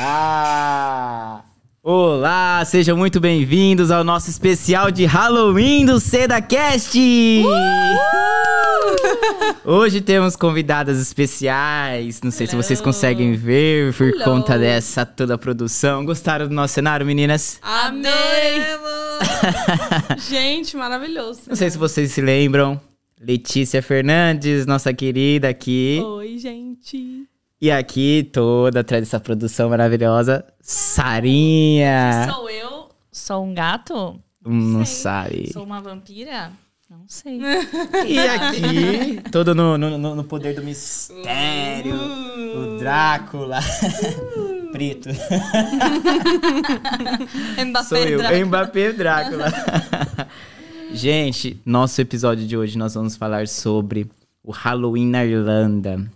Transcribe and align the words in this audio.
Ah! 0.00 1.42
Olá, 1.82 2.64
sejam 2.64 2.96
muito 2.96 3.18
bem-vindos 3.18 3.90
ao 3.90 4.04
nosso 4.04 4.30
especial 4.30 4.92
de 4.92 5.04
Halloween 5.04 5.84
do 5.84 5.98
SedaCast! 5.98 6.96
Hoje 9.64 10.00
temos 10.00 10.36
convidadas 10.36 11.00
especiais. 11.00 12.22
Não 12.22 12.30
sei 12.30 12.46
se 12.46 12.54
vocês 12.54 12.80
conseguem 12.80 13.32
ver 13.32 13.92
por 13.92 14.10
Hello. 14.10 14.22
conta 14.22 14.56
dessa 14.56 15.04
toda 15.04 15.34
a 15.34 15.38
produção. 15.38 16.04
Gostaram 16.04 16.46
do 16.46 16.54
nosso 16.54 16.74
cenário, 16.74 17.04
meninas? 17.04 17.58
Amei! 17.60 18.62
Gente, 20.30 20.76
maravilhoso. 20.76 21.40
Não 21.48 21.56
sei 21.56 21.70
se 21.70 21.76
vocês 21.76 22.12
se 22.12 22.20
lembram. 22.20 22.80
Letícia 23.20 23.82
Fernandes, 23.82 24.64
nossa 24.64 24.94
querida 24.94 25.48
aqui. 25.48 26.00
Oi, 26.04 26.38
gente. 26.38 27.27
E 27.60 27.70
aqui, 27.72 28.28
toda 28.32 28.80
atrás 28.80 29.02
dessa 29.02 29.18
produção 29.18 29.68
maravilhosa, 29.70 30.44
Sarinha. 30.60 32.28
Sou 32.32 32.48
eu? 32.48 32.88
Sou 33.10 33.44
um 33.44 33.52
gato? 33.52 34.18
Não 34.46 34.84
sei. 34.84 34.94
sabe. 34.94 35.52
Sou 35.52 35.64
uma 35.64 35.80
vampira? 35.80 36.52
Não 36.88 37.02
sei. 37.08 37.40
E 38.06 38.18
aqui, 38.18 39.20
todo 39.30 39.54
no, 39.54 39.76
no, 39.76 39.98
no- 39.98 40.14
no 40.14 40.24
poder 40.24 40.54
do 40.54 40.62
mistério, 40.62 41.94
o 41.94 42.78
Drácula. 42.78 43.58
Preto. 44.72 45.08
Sou 47.88 47.98
eu, 47.98 48.18
Drácula. 48.18 48.44
Mbappé 48.46 48.92
Drácula. 48.92 49.52
Gente, 50.92 51.60
nosso 51.66 52.00
episódio 52.00 52.46
de 52.46 52.56
hoje 52.56 52.78
nós 52.78 52.94
vamos 52.94 53.16
falar 53.16 53.48
sobre 53.48 54.08
o 54.44 54.52
Halloween 54.52 55.08
na 55.08 55.24
Irlanda. 55.26 56.08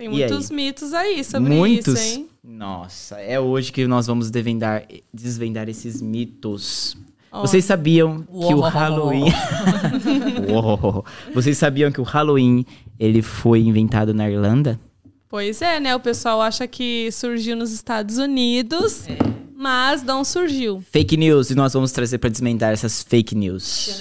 Tem 0.00 0.06
E 0.08 0.10
muitos 0.12 0.50
aí? 0.50 0.56
mitos 0.56 0.94
aí 0.94 1.22
sobre 1.22 1.54
Muitos. 1.54 1.92
isso, 2.00 2.18
hein? 2.20 2.28
Nossa, 2.42 3.16
é 3.20 3.38
hoje 3.38 3.70
que 3.70 3.86
nós 3.86 4.06
vamos 4.06 4.30
desvendar, 4.30 4.82
desvendar 5.12 5.68
esses 5.68 6.00
mitos. 6.00 6.96
Ó, 7.30 7.42
Vocês 7.42 7.66
sabiam 7.66 8.22
que 8.22 8.32
o 8.54 8.56
Uou. 8.56 8.60
Halloween. 8.62 9.24
Uou. 10.50 11.04
Vocês 11.34 11.58
sabiam 11.58 11.92
que 11.92 12.00
o 12.00 12.02
Halloween 12.02 12.64
ele 12.98 13.20
foi 13.20 13.60
inventado 13.60 14.14
na 14.14 14.26
Irlanda? 14.30 14.80
Pois 15.28 15.60
é, 15.60 15.78
né? 15.78 15.94
O 15.94 16.00
pessoal 16.00 16.40
acha 16.40 16.66
que 16.66 17.12
surgiu 17.12 17.54
nos 17.54 17.70
Estados 17.70 18.16
Unidos, 18.16 19.06
É. 19.06 19.18
mas 19.54 20.02
não 20.02 20.24
surgiu. 20.24 20.82
Fake 20.90 21.14
news, 21.18 21.50
e 21.50 21.54
nós 21.54 21.74
vamos 21.74 21.92
trazer 21.92 22.16
para 22.16 22.30
desvendar 22.30 22.72
essas 22.72 23.02
fake 23.02 23.34
news. 23.34 24.00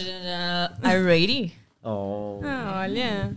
Are 0.82 0.98
you 0.98 1.06
ready? 1.06 1.52
Oh. 1.84 2.40
Ah, 2.42 2.84
olha. 2.84 3.36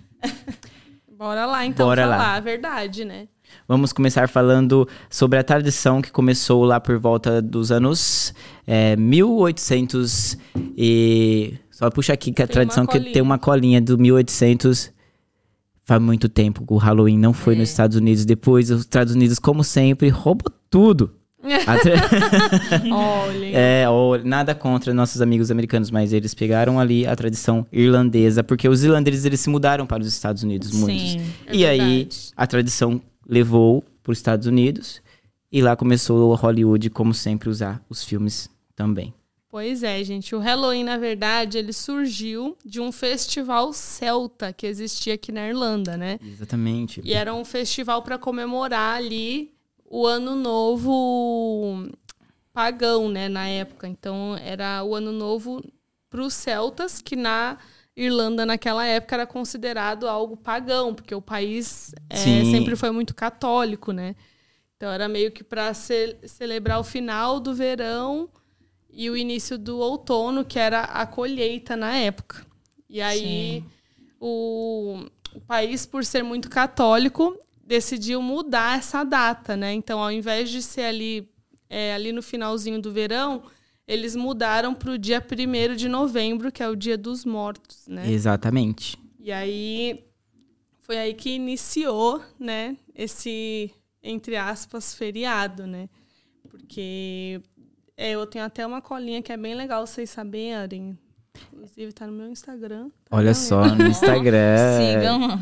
Bora 1.22 1.46
lá, 1.46 1.64
então, 1.64 1.86
Bora 1.86 2.04
lá. 2.04 2.16
falar 2.16 2.34
a 2.34 2.40
verdade, 2.40 3.04
né? 3.04 3.28
Vamos 3.68 3.92
começar 3.92 4.28
falando 4.28 4.88
sobre 5.08 5.38
a 5.38 5.44
tradição 5.44 6.02
que 6.02 6.10
começou 6.10 6.64
lá 6.64 6.80
por 6.80 6.98
volta 6.98 7.40
dos 7.40 7.70
anos 7.70 8.34
é, 8.66 8.96
1800 8.96 10.36
e... 10.76 11.54
Só 11.70 11.88
puxa 11.90 12.12
aqui 12.12 12.32
que 12.32 12.42
a 12.42 12.46
Tem 12.48 12.54
tradição 12.54 12.84
que 12.84 12.98
tem 12.98 13.22
uma 13.22 13.38
colinha 13.38 13.80
do 13.80 13.96
1800... 13.96 14.92
Faz 15.84 16.02
muito 16.02 16.28
tempo 16.28 16.66
que 16.66 16.72
o 16.72 16.76
Halloween 16.76 17.18
não 17.18 17.32
foi 17.32 17.54
nos 17.54 17.68
Estados 17.68 17.96
Unidos. 17.96 18.24
Depois, 18.24 18.68
os 18.72 18.80
Estados 18.80 19.14
Unidos, 19.14 19.38
como 19.38 19.62
sempre, 19.62 20.08
roubou 20.08 20.52
tudo. 20.68 21.14
Olha. 22.92 23.50
É, 23.52 23.84
nada 24.24 24.54
contra 24.54 24.94
nossos 24.94 25.20
amigos 25.20 25.50
americanos, 25.50 25.90
mas 25.90 26.12
eles 26.12 26.34
pegaram 26.34 26.78
ali 26.78 27.06
a 27.06 27.14
tradição 27.16 27.66
irlandesa, 27.72 28.44
porque 28.44 28.68
os 28.68 28.84
irlandeses 28.84 29.24
eles 29.24 29.40
se 29.40 29.50
mudaram 29.50 29.86
para 29.86 30.00
os 30.00 30.08
Estados 30.08 30.42
Unidos, 30.42 30.72
muitos. 30.72 31.12
Sim. 31.12 31.32
É 31.46 31.56
e 31.56 31.66
aí 31.66 31.78
verdade. 31.78 32.32
a 32.36 32.46
tradição 32.46 33.00
levou 33.28 33.84
para 34.02 34.12
os 34.12 34.18
Estados 34.18 34.46
Unidos 34.46 35.02
e 35.50 35.60
lá 35.60 35.76
começou 35.76 36.30
o 36.30 36.34
Hollywood, 36.34 36.88
como 36.90 37.12
sempre, 37.12 37.48
usar 37.48 37.82
os 37.88 38.04
filmes 38.04 38.48
também. 38.74 39.12
Pois 39.52 39.82
é, 39.82 40.02
gente. 40.02 40.34
O 40.34 40.38
Halloween, 40.38 40.82
na 40.82 40.96
verdade, 40.96 41.58
ele 41.58 41.74
surgiu 41.74 42.56
de 42.64 42.80
um 42.80 42.90
festival 42.90 43.70
celta 43.74 44.50
que 44.50 44.66
existia 44.66 45.12
aqui 45.12 45.30
na 45.30 45.46
Irlanda, 45.46 45.94
né? 45.94 46.18
Exatamente. 46.26 47.02
E 47.04 47.12
era 47.12 47.34
um 47.34 47.44
festival 47.44 48.00
para 48.00 48.16
comemorar 48.16 48.96
ali 48.96 49.52
o 49.92 50.06
ano 50.06 50.34
novo 50.34 51.86
pagão, 52.50 53.10
né, 53.10 53.28
na 53.28 53.46
época. 53.46 53.86
Então 53.86 54.38
era 54.42 54.82
o 54.82 54.94
ano 54.94 55.12
novo 55.12 55.62
para 56.08 56.22
os 56.22 56.32
celtas, 56.32 57.02
que 57.02 57.14
na 57.14 57.58
Irlanda 57.94 58.46
naquela 58.46 58.86
época 58.86 59.16
era 59.16 59.26
considerado 59.26 60.08
algo 60.08 60.34
pagão, 60.34 60.94
porque 60.94 61.14
o 61.14 61.20
país 61.20 61.94
é, 62.08 62.16
sempre 62.16 62.74
foi 62.74 62.90
muito 62.90 63.14
católico, 63.14 63.92
né? 63.92 64.16
Então 64.78 64.90
era 64.90 65.06
meio 65.08 65.30
que 65.30 65.44
para 65.44 65.74
celebrar 65.74 66.80
o 66.80 66.84
final 66.84 67.38
do 67.38 67.54
verão 67.54 68.30
e 68.90 69.10
o 69.10 69.16
início 69.16 69.58
do 69.58 69.78
outono, 69.78 70.42
que 70.42 70.58
era 70.58 70.84
a 70.84 71.04
colheita 71.04 71.76
na 71.76 71.94
época. 71.98 72.46
E 72.88 73.02
aí 73.02 73.62
o, 74.18 75.04
o 75.34 75.40
país, 75.42 75.84
por 75.84 76.02
ser 76.02 76.22
muito 76.22 76.48
católico, 76.48 77.38
decidiu 77.72 78.20
mudar 78.20 78.76
essa 78.76 79.02
data, 79.02 79.56
né? 79.56 79.72
Então, 79.72 79.98
ao 79.98 80.12
invés 80.12 80.50
de 80.50 80.60
ser 80.60 80.82
ali, 80.82 81.26
é, 81.70 81.94
ali 81.94 82.12
no 82.12 82.22
finalzinho 82.22 82.78
do 82.78 82.92
verão, 82.92 83.44
eles 83.88 84.14
mudaram 84.14 84.74
para 84.74 84.90
o 84.90 84.98
dia 84.98 85.24
1 85.24 85.74
de 85.74 85.88
novembro, 85.88 86.52
que 86.52 86.62
é 86.62 86.68
o 86.68 86.76
dia 86.76 86.98
dos 86.98 87.24
mortos, 87.24 87.88
né? 87.88 88.10
Exatamente. 88.10 88.98
E 89.18 89.32
aí 89.32 90.04
foi 90.80 90.98
aí 90.98 91.14
que 91.14 91.30
iniciou, 91.30 92.22
né, 92.38 92.76
esse 92.94 93.72
entre 94.02 94.36
aspas 94.36 94.94
feriado, 94.94 95.66
né? 95.66 95.88
Porque 96.50 97.40
é, 97.96 98.10
eu 98.10 98.26
tenho 98.26 98.44
até 98.44 98.66
uma 98.66 98.82
colinha 98.82 99.22
que 99.22 99.32
é 99.32 99.36
bem 99.38 99.54
legal 99.54 99.86
vocês 99.86 100.10
saberem. 100.10 100.98
Inclusive 101.50 101.92
tá 101.94 102.06
no 102.06 102.12
meu 102.12 102.28
Instagram. 102.28 102.90
tá 103.08 103.16
Olha 103.16 103.32
só, 103.32 103.64
no 103.74 103.86
Instagram. 103.86 104.58
Sigam. 104.76 105.40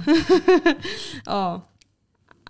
Ó, 1.27 1.61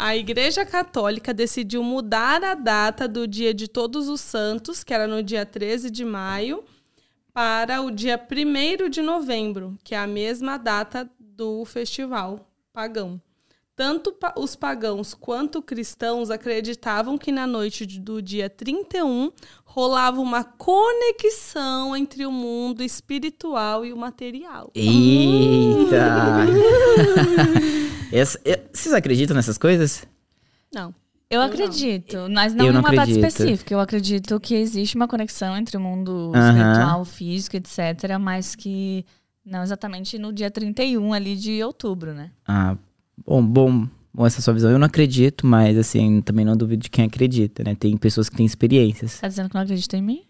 a 0.01 0.17
Igreja 0.17 0.65
Católica 0.65 1.35
decidiu 1.35 1.85
mudar 1.85 2.43
a 2.43 2.55
data 2.55 3.07
do 3.07 3.29
Dia 3.29 3.53
de 3.53 3.69
Todos 3.69 4.09
os 4.09 4.23
Santos, 4.23 4.83
que 4.83 4.95
era 4.95 5.07
no 5.07 5.23
dia 5.23 5.45
13 5.45 5.91
de 5.91 6.07
maio, 6.07 6.65
para 7.35 7.83
o 7.83 7.91
dia 7.91 8.19
1 8.19 8.89
de 8.89 9.03
novembro, 9.03 9.77
que 9.85 9.95
é 9.95 9.99
a 9.99 10.07
mesma 10.07 10.57
data 10.57 11.09
do 11.19 11.67
festival 11.67 12.51
pagão. 12.73 13.21
Tanto 13.77 14.17
os 14.37 14.57
pagãos 14.57 15.13
quanto 15.13 15.61
cristãos 15.61 16.31
acreditavam 16.31 17.19
que 17.19 17.31
na 17.31 17.47
noite 17.47 17.85
do 17.85 18.23
dia 18.23 18.49
31 18.49 19.31
rolava 19.65 20.19
uma 20.19 20.45
conexão 20.45 21.95
entre 21.95 22.25
o 22.25 22.33
mundo 22.33 22.83
espiritual 22.83 23.85
e 23.85 23.93
o 23.93 23.99
material. 23.99 24.71
Eita! 24.75 26.47
Essa- 28.13 28.39
vocês 28.73 28.95
acreditam 28.95 29.35
nessas 29.37 29.57
coisas? 29.59 30.07
Não. 30.75 30.95
Eu 31.29 31.41
acredito, 31.43 32.17
mas 32.29 32.53
não 32.53 32.65
Eu 32.65 32.71
em 32.71 32.75
não 32.75 32.81
uma 32.81 32.91
data 32.91 33.03
acredito. 33.03 33.25
específica. 33.25 33.73
Eu 33.73 33.79
acredito 33.79 34.41
que 34.41 34.53
existe 34.55 34.97
uma 34.97 35.07
conexão 35.07 35.57
entre 35.57 35.77
o 35.77 35.81
mundo 35.81 36.33
Aham. 36.35 36.49
espiritual, 36.59 37.05
físico, 37.05 37.57
etc., 37.57 38.19
mas 38.21 38.57
que 38.57 39.05
não 39.47 39.63
exatamente 39.63 40.19
no 40.19 40.33
dia 40.33 40.51
31 40.51 41.13
ali 41.13 41.37
de 41.37 41.63
outubro, 41.63 42.13
né? 42.13 42.31
Ah, 42.47 42.77
bom, 43.25 43.41
bom, 43.47 43.87
bom 44.13 44.27
essa 44.27 44.43
sua 44.43 44.55
visão. 44.55 44.73
Eu 44.73 44.79
não 44.79 44.87
acredito, 44.87 45.47
mas 45.47 45.79
assim, 45.79 46.21
também 46.21 46.45
não 46.45 46.57
duvido 46.57 46.83
de 46.83 46.91
quem 46.91 47.05
acredita, 47.05 47.63
né? 47.63 47.77
Tem 47.77 47.97
pessoas 47.97 48.29
que 48.29 48.37
têm 48.37 48.45
experiências. 48.47 49.21
Tá 49.21 49.29
dizendo 49.29 49.49
que 49.49 49.55
não 49.55 49.63
acredita 49.63 49.97
em 49.97 50.03
mim? 50.03 50.23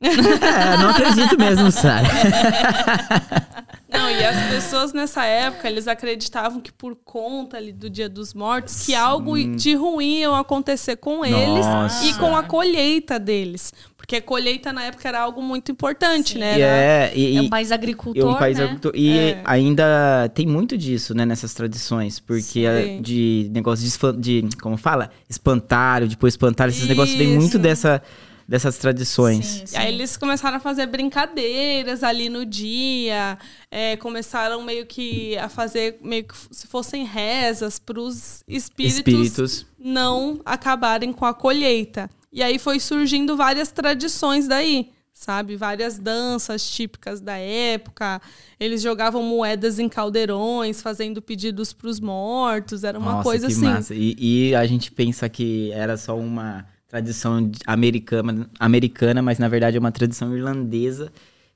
É, 0.02 0.76
não 0.78 0.88
acredito 0.88 1.38
mesmo, 1.38 1.70
Sara. 1.70 2.08
Não, 3.92 4.10
e 4.10 4.24
as 4.24 4.48
pessoas 4.50 4.92
nessa 4.92 5.24
época, 5.24 5.68
eles 5.68 5.88
acreditavam 5.88 6.60
que 6.60 6.72
por 6.72 6.94
conta 7.04 7.56
ali 7.56 7.72
do 7.72 7.90
Dia 7.90 8.08
dos 8.08 8.32
Mortos, 8.34 8.86
que 8.86 8.94
algo 8.94 9.36
de 9.56 9.74
ruim 9.74 10.20
ia 10.20 10.38
acontecer 10.38 10.96
com 10.96 11.24
eles 11.24 11.66
Nossa. 11.66 12.04
e 12.06 12.14
com 12.14 12.36
a 12.36 12.42
colheita 12.42 13.18
deles. 13.18 13.72
Porque 13.96 14.16
a 14.16 14.22
colheita 14.22 14.72
na 14.72 14.84
época 14.84 15.06
era 15.08 15.20
algo 15.20 15.40
muito 15.42 15.70
importante, 15.70 16.32
Sim. 16.32 16.38
né? 16.40 16.58
E 16.58 16.62
Era- 16.62 16.76
é, 17.12 17.12
e, 17.16 17.36
é 17.36 17.40
um 17.42 17.48
país 17.48 17.70
e 17.70 17.74
agricultor, 17.74 18.30
um 18.30 18.34
país 18.38 18.58
né? 18.58 18.64
agricultor- 18.64 18.92
E 18.96 19.16
É. 19.18 19.40
ainda 19.44 20.28
tem 20.34 20.46
muito 20.46 20.76
disso, 20.76 21.14
né, 21.14 21.24
nessas 21.26 21.52
tradições. 21.54 22.18
Porque 22.18 22.60
é 22.60 22.98
de 23.00 23.48
negócio 23.52 23.86
de, 24.18 24.42
de, 24.42 24.56
como 24.56 24.76
fala? 24.76 25.10
Espantalho, 25.28 26.08
depois 26.08 26.32
espantalho. 26.34 26.70
Esses 26.70 26.88
negócios 26.88 27.16
vêm 27.16 27.28
muito 27.28 27.50
Isso. 27.50 27.58
dessa, 27.58 28.02
dessas 28.50 28.76
tradições. 28.78 29.46
Sim, 29.64 29.76
E 29.76 29.78
aí 29.78 29.94
eles 29.94 30.16
começaram 30.16 30.56
a 30.56 30.60
fazer 30.60 30.84
brincadeiras 30.86 32.02
ali 32.02 32.28
no 32.28 32.44
dia, 32.44 33.38
é, 33.70 33.96
começaram 33.96 34.60
meio 34.64 34.84
que 34.86 35.38
a 35.38 35.48
fazer 35.48 35.98
meio 36.02 36.24
que 36.24 36.34
se 36.50 36.66
fossem 36.66 37.04
rezas 37.04 37.78
para 37.78 38.00
os 38.00 38.42
espíritos, 38.48 38.98
Espíritos. 38.98 39.66
não 39.78 40.40
acabarem 40.44 41.12
com 41.12 41.24
a 41.24 41.32
colheita. 41.32 42.10
E 42.32 42.42
aí 42.42 42.58
foi 42.58 42.80
surgindo 42.80 43.36
várias 43.36 43.70
tradições 43.70 44.48
daí, 44.48 44.90
sabe? 45.12 45.54
Várias 45.54 45.96
danças 45.96 46.68
típicas 46.68 47.20
da 47.20 47.36
época. 47.36 48.20
Eles 48.58 48.82
jogavam 48.82 49.22
moedas 49.22 49.78
em 49.78 49.88
caldeirões, 49.88 50.82
fazendo 50.82 51.22
pedidos 51.22 51.72
para 51.72 51.86
os 51.88 52.00
mortos. 52.00 52.82
Era 52.82 52.98
uma 52.98 53.12
Nossa, 53.12 53.22
coisa 53.22 53.46
que 53.46 53.52
assim. 53.52 53.64
massa. 53.64 53.94
E, 53.94 54.16
e 54.18 54.54
a 54.56 54.66
gente 54.66 54.90
pensa 54.90 55.28
que 55.28 55.70
era 55.70 55.96
só 55.96 56.18
uma 56.18 56.66
tradição 56.90 57.50
americana, 57.66 58.50
americana, 58.58 59.22
mas 59.22 59.38
na 59.38 59.48
verdade 59.48 59.76
é 59.76 59.80
uma 59.80 59.92
tradição 59.92 60.36
irlandesa 60.36 61.12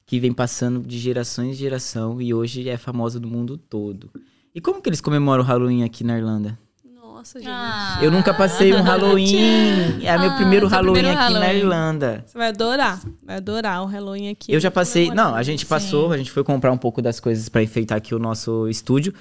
que 0.07 0.21
vem 0.21 0.33
passando 0.33 0.81
de 0.81 0.97
gerações 0.99 1.51
em 1.51 1.55
geração 1.55 2.23
e 2.23 2.33
hoje 2.33 2.69
é 2.69 2.77
famosa 2.77 3.19
no 3.19 3.27
mundo 3.27 3.59
todo. 3.59 4.11
E 4.55 4.61
como 4.61 4.81
que 4.81 4.89
eles 4.89 5.01
comemoram 5.01 5.43
o 5.43 5.47
Halloween 5.47 5.83
aqui 5.83 6.05
na 6.05 6.17
Irlanda? 6.17 6.57
Nossa, 6.95 7.39
gente. 7.41 7.49
Ah. 7.51 7.99
Eu 8.01 8.11
nunca 8.13 8.33
passei 8.33 8.73
um 8.73 8.83
Halloween. 8.83 10.05
É 10.05 10.17
meu 10.19 10.31
Ah, 10.31 10.37
primeiro 10.37 10.69
seu 10.69 10.77
Halloween 10.77 11.01
primeiro 11.03 11.19
aqui 11.21 11.33
na 11.33 11.41
Halloween. 11.41 11.59
Irlanda. 11.59 12.25
Você 12.27 12.39
vai 12.39 12.49
adorar. 12.49 13.01
Vai 13.25 13.37
adorar 13.37 13.83
o 13.83 13.87
Halloween 13.87 14.29
aqui. 14.31 14.53
Eu 14.53 14.61
já 14.61 14.71
passei. 14.71 15.11
Não, 15.11 15.35
a 15.35 15.43
gente 15.43 15.67
passou, 15.67 16.13
a 16.13 16.19
gente 16.19 16.31
foi 16.31 16.45
comprar 16.45 16.71
um 16.71 16.77
pouco 16.79 17.03
das 17.03 17.19
coisas 17.19 17.49
pra 17.49 17.63
enfeitar 17.63 17.99
aqui 17.99 18.15
o 18.15 18.19
nosso 18.19 18.69
estúdio. 18.69 19.13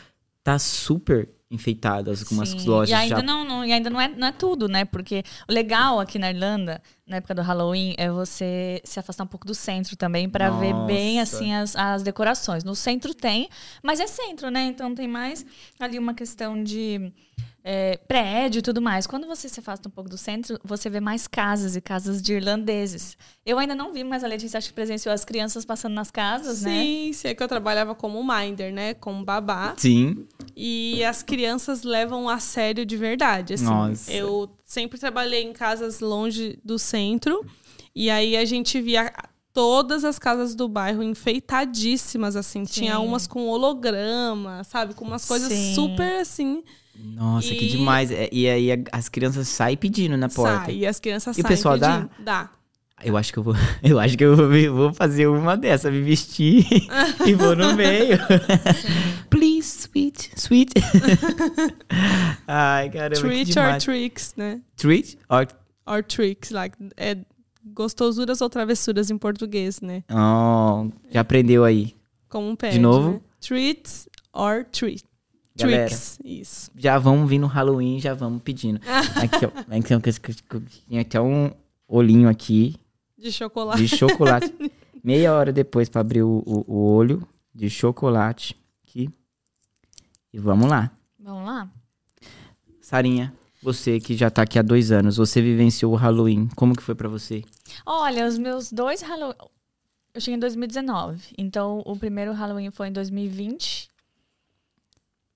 Tá 0.44 0.60
super 0.60 1.30
enfeitado 1.54 2.10
algumas 2.10 2.50
Sim. 2.50 2.66
lojas 2.68 2.90
e 2.90 2.94
ainda 2.94 3.18
já. 3.18 3.22
não, 3.22 3.46
não- 3.46 3.64
e 3.64 3.72
ainda 3.72 3.90
não 3.90 4.02
é, 4.02 4.08
não 4.08 4.28
é 4.28 4.32
tudo, 4.32 4.68
né? 4.68 4.84
Porque 4.86 5.24
o 5.48 5.54
legal 5.54 6.00
aqui 6.00 6.18
na 6.18 6.32
Irlanda, 6.32 6.82
na 7.08 7.18
época 7.18 7.36
do 7.36 7.42
Halloween, 7.42 7.94
é 7.98 8.10
você 8.10 8.82
se 8.84 9.00
afastar 9.00 9.24
um 9.24 9.28
pouco 9.28 9.46
do 9.46 9.54
centro 9.54 9.96
também 9.96 10.28
pra 10.28 10.50
ver 10.50 10.74
bem 10.88 11.22
assim 11.22 11.54
as, 11.54 11.76
as 11.76 12.02
decorações. 12.04 12.64
No 12.64 12.74
centro 12.76 13.14
tem, 13.14 13.48
mas 13.84 14.00
é 14.00 14.08
centro, 14.08 14.50
né? 14.50 14.64
Então 14.64 14.94
tem 14.96 15.08
mais 15.08 15.46
ali 15.80 16.00
uma 16.00 16.14
questão 16.14 16.62
de 16.64 17.12
é, 17.64 17.96
prédio 17.96 18.60
e 18.60 18.62
tudo 18.62 18.82
mais. 18.82 19.08
Quando 19.08 19.26
você 19.26 19.48
se 19.48 19.60
afasta 19.60 19.88
um 19.88 19.92
pouco 19.92 20.10
do 20.10 20.18
centro, 20.18 20.60
você 20.64 20.90
vê 20.90 21.00
mais 21.00 21.28
casas 21.28 21.76
e 21.76 21.82
casas 21.82 22.22
de 22.22 22.34
irlandeses. 22.34 23.18
Eu 23.46 23.58
ainda 23.58 23.74
não 23.74 23.94
vi, 23.94 24.04
mas 24.04 24.24
a 24.24 24.28
Letícia 24.28 24.58
acho 24.58 24.68
que 24.68 24.74
presenciou 24.74 25.14
as 25.14 25.24
crianças 25.24 25.64
passando 25.64 25.94
nas 25.94 26.12
casas, 26.12 26.64
né? 26.64 26.82
Sim, 26.82 27.14
sim, 27.14 27.28
é 27.30 27.34
que 27.34 27.42
eu 27.42 27.48
trabalhava 27.48 27.96
como 27.96 28.22
minder, 28.24 28.74
né? 28.74 28.94
Como 28.94 29.24
babá. 29.24 29.74
Sim. 29.78 30.28
E 30.56 31.04
as 31.06 31.24
crianças 31.24 31.84
levam 31.84 32.28
a 32.28 32.40
sério 32.40 32.86
de 32.86 32.98
verdade, 32.98 33.54
assim. 33.54 33.64
Nossa. 33.64 34.12
Eu 34.12 34.50
sempre 34.66 35.00
trabalhei 35.00 35.44
em 35.44 35.54
casas 35.54 36.02
longe 36.02 36.60
do 36.64 36.78
centro. 36.78 37.46
E 37.96 38.10
aí 38.10 38.36
a 38.36 38.44
gente 38.44 38.82
via 38.82 39.14
todas 39.54 40.04
as 40.04 40.18
casas 40.18 40.56
do 40.56 40.68
bairro 40.68 41.02
enfeitadíssimas, 41.02 42.36
assim. 42.36 42.66
Tinha 42.66 42.96
Sim. 42.96 43.06
umas 43.06 43.26
com 43.26 43.48
holograma, 43.48 44.64
sabe? 44.66 44.94
Com 44.96 45.06
umas 45.06 45.26
coisas 45.26 45.54
Sim. 45.54 45.76
super, 45.76 46.22
assim. 46.22 46.64
Nossa, 46.96 47.48
que 47.50 47.66
E- 47.66 47.70
demais. 47.70 48.12
É, 48.12 48.30
E 48.32 48.48
aí 48.48 48.70
as 48.92 49.10
crianças 49.10 49.48
saem 49.48 49.76
pedindo 49.78 50.16
na 50.18 50.30
porta. 50.30 50.66
Sai, 50.66 50.76
e 50.76 50.86
as 50.88 51.00
crianças 51.00 51.38
E 51.38 51.42
o 51.42 51.44
saem 51.44 51.56
pessoal 51.56 51.78
dá? 51.78 51.92
pedindo. 51.98 52.12
Dá. 52.20 52.50
Eu 53.04 53.18
acho 53.18 53.34
que 53.34 53.40
eu 53.40 53.44
vou, 53.44 53.54
eu 53.84 54.00
acho 54.00 54.18
que 54.18 54.24
eu 54.24 54.36
vou, 54.36 54.48
vou 54.76 54.94
fazer 54.94 55.28
uma 55.28 55.58
dessa, 55.58 55.92
me 55.92 56.02
vestir 56.02 56.66
e 57.26 57.34
vou 57.34 57.56
no 57.56 57.76
meio. 57.76 58.18
Please, 59.30 59.90
sweet, 59.90 60.32
sweet. 60.38 60.72
Ai, 62.48 62.90
caramba, 62.90 63.16
que 63.16 63.22
Treat 63.22 63.60
or 63.60 63.78
tricks, 63.80 64.34
né? 64.38 64.62
Treat 64.78 65.18
or 65.30 65.48
Or 65.86 66.02
tricks, 66.02 66.50
like, 66.52 66.78
é 66.96 67.18
gostosuras 67.74 68.40
ou 68.42 68.50
travessuras 68.50 69.10
em 69.12 69.18
português, 69.18 69.82
né? 69.82 70.04
Oh, 70.10 70.90
já 71.12 71.22
aprendeu 71.22 71.66
aí. 71.66 71.94
Como 72.30 72.48
um 72.48 72.56
pede, 72.56 72.80
novo? 72.80 73.12
Né? 73.14 73.20
Treats 73.42 74.08
or 74.32 74.64
treat. 74.72 75.04
Galera. 75.56 75.86
Tricks, 75.88 76.20
isso. 76.24 76.72
Já 76.76 76.98
vamos 76.98 77.30
vir 77.30 77.38
no 77.40 77.48
Halloween, 77.48 78.00
já 78.00 78.14
vamos 78.14 78.42
pedindo. 78.42 78.80
Aqui, 79.22 79.46
ó. 79.46 79.50
Aqui, 79.78 79.94
ó, 79.96 80.60
Tem 80.90 81.00
até 81.00 81.22
um 81.22 81.52
olhinho 81.88 82.28
aqui 82.28 82.76
De 83.18 83.32
chocolate. 83.32 83.82
de 83.82 83.88
chocolate. 83.88 84.54
Meia 85.04 85.34
hora 85.34 85.52
depois 85.52 85.90
pra 85.90 86.02
abrir 86.02 86.24
o, 86.24 86.42
o- 86.46 86.66
o 86.68 86.94
olho 86.96 87.28
de 87.54 87.70
chocolate 87.70 88.56
aqui. 88.88 89.10
E 90.34 90.40
vamos 90.40 90.68
lá. 90.70 90.90
Vamos 91.20 91.46
lá? 91.46 91.70
Sarinha, 92.82 93.34
você 93.62 94.00
que 94.00 94.16
já 94.16 94.30
tá 94.30 94.42
aqui 94.42 94.58
há 94.58 94.62
dois 94.62 94.92
anos, 94.92 95.18
você 95.18 95.42
vivenciou 95.42 95.94
o 95.94 95.96
Halloween. 95.96 96.48
Como 96.56 96.76
que 96.76 96.82
foi 96.84 96.96
pra 96.96 97.08
você? 97.08 97.44
Olha, 97.86 98.28
os 98.28 98.38
meus 98.38 98.72
dois 98.72 99.02
Halloween. 99.02 99.36
Eu 100.14 100.22
cheguei 100.22 100.36
em 100.36 100.40
2019. 100.40 101.34
Então, 101.38 101.82
o 101.86 101.96
primeiro 101.96 102.34
Halloween 102.34 102.72
foi 102.72 102.88
em 102.88 102.92
2020. 102.92 103.90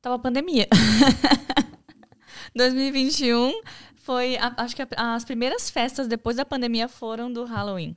Tava 0.01 0.15
a 0.15 0.19
pandemia. 0.19 0.67
2021 2.55 3.61
foi. 3.95 4.38
a- 4.38 4.53
acho 4.57 4.75
que 4.75 4.81
a- 4.81 4.88
as 5.15 5.25
primeiras 5.25 5.69
festas 5.69 6.07
depois 6.07 6.38
da 6.38 6.45
pandemia 6.45 6.88
foram 6.88 7.31
do 7.31 7.44
Halloween. 7.45 7.95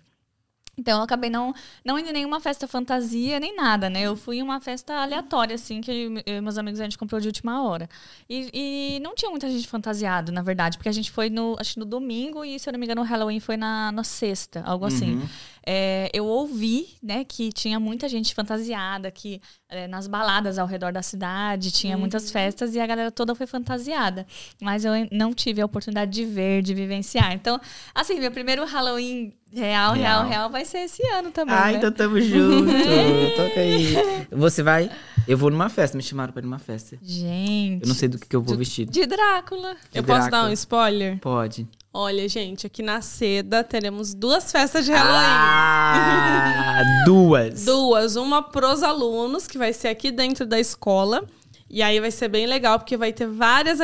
Então 0.78 0.96
eu 0.98 1.04
acabei 1.04 1.28
não, 1.28 1.52
não 1.84 1.98
indo 1.98 2.08
em 2.08 2.12
nenhuma 2.12 2.40
festa 2.40 2.66
fantasia, 2.66 3.38
nem 3.38 3.54
nada, 3.54 3.90
né? 3.90 4.00
Eu 4.00 4.16
fui 4.16 4.38
em 4.38 4.42
uma 4.42 4.60
festa 4.60 4.94
aleatória, 4.94 5.54
assim, 5.54 5.82
que 5.82 5.90
eu 6.24 6.36
e 6.36 6.40
meus 6.40 6.56
amigos 6.56 6.80
a 6.80 6.84
gente 6.84 6.96
comprou 6.96 7.20
de 7.20 7.26
última 7.28 7.62
hora. 7.62 7.86
E, 8.26 8.96
e 8.96 9.00
não 9.00 9.14
tinha 9.14 9.30
muita 9.30 9.50
gente 9.50 9.68
fantasiada, 9.68 10.32
na 10.32 10.40
verdade, 10.40 10.78
porque 10.78 10.88
a 10.88 10.92
gente 10.92 11.10
foi 11.10 11.28
no, 11.28 11.54
acho 11.60 11.78
no 11.78 11.84
domingo 11.84 12.42
e, 12.46 12.58
se 12.58 12.66
eu 12.66 12.72
não 12.72 12.80
me 12.80 12.86
engano, 12.86 13.02
o 13.02 13.04
Halloween 13.04 13.40
foi 13.40 13.58
na, 13.58 13.92
na 13.92 14.02
sexta, 14.04 14.62
algo 14.64 14.86
assim. 14.86 15.16
Uhum. 15.16 15.28
É, 15.66 16.10
eu 16.12 16.24
ouvi, 16.24 16.88
né, 17.02 17.24
que 17.24 17.52
tinha 17.52 17.78
muita 17.78 18.08
gente 18.08 18.34
fantasiada, 18.34 19.10
que 19.10 19.40
é, 19.68 19.86
nas 19.86 20.06
baladas 20.06 20.58
ao 20.58 20.66
redor 20.66 20.92
da 20.92 21.02
cidade 21.02 21.70
tinha 21.70 21.96
muitas 21.96 22.30
festas 22.30 22.74
e 22.74 22.80
a 22.80 22.86
galera 22.86 23.10
toda 23.10 23.34
foi 23.34 23.46
fantasiada. 23.46 24.26
Mas 24.60 24.84
eu 24.84 24.92
não 25.12 25.32
tive 25.34 25.60
a 25.60 25.66
oportunidade 25.66 26.10
de 26.10 26.24
ver, 26.24 26.62
de 26.62 26.74
vivenciar. 26.74 27.32
Então, 27.32 27.60
assim, 27.94 28.18
meu 28.18 28.30
primeiro 28.30 28.64
Halloween 28.64 29.32
real, 29.52 29.94
real, 29.94 30.20
Real. 30.20 30.28
real, 30.28 30.50
vai 30.50 30.64
ser 30.64 30.78
esse 30.78 31.04
ano 31.08 31.30
também. 31.30 31.54
Ah, 31.54 31.66
né? 31.72 31.78
então 31.78 31.90
tamo 31.92 32.20
junto. 32.20 32.70
Toca 33.36 33.60
aí. 33.60 33.94
Você 34.30 34.62
vai? 34.62 34.90
Eu 35.28 35.36
vou 35.36 35.50
numa 35.50 35.68
festa, 35.68 35.96
me 35.96 36.02
chamaram 36.02 36.32
pra 36.32 36.40
ir 36.40 36.44
numa 36.44 36.58
festa. 36.58 36.98
Gente. 37.02 37.82
Eu 37.82 37.88
não 37.88 37.94
sei 37.94 38.08
do 38.08 38.18
que, 38.18 38.26
que 38.28 38.34
eu 38.36 38.42
vou 38.42 38.54
de- 38.54 38.58
vestido. 38.58 38.90
De 38.90 39.06
Drácula. 39.06 39.76
Eu 39.94 40.02
posso 40.02 40.20
Drácula. 40.22 40.42
dar 40.42 40.48
um 40.48 40.52
spoiler? 40.52 41.18
Pode. 41.18 41.68
Olha, 41.92 42.28
gente, 42.28 42.66
aqui 42.68 42.82
na 42.82 43.00
Seda 43.02 43.64
teremos 43.64 44.14
duas 44.14 44.52
festas 44.52 44.84
de 44.84 44.92
Halloween. 44.92 45.18
Ah, 45.18 46.82
duas. 47.04 47.64
Duas. 47.64 48.14
Uma 48.16 48.42
pros 48.42 48.82
alunos, 48.84 49.46
que 49.48 49.58
vai 49.58 49.72
ser 49.72 49.88
aqui 49.88 50.12
dentro 50.12 50.46
da 50.46 50.58
escola. 50.60 51.24
E 51.68 51.82
aí 51.82 51.98
vai 52.00 52.10
ser 52.10 52.28
bem 52.28 52.46
legal, 52.46 52.78
porque 52.78 52.96
vai 52.96 53.12
ter 53.12 53.26
várias 53.26 53.80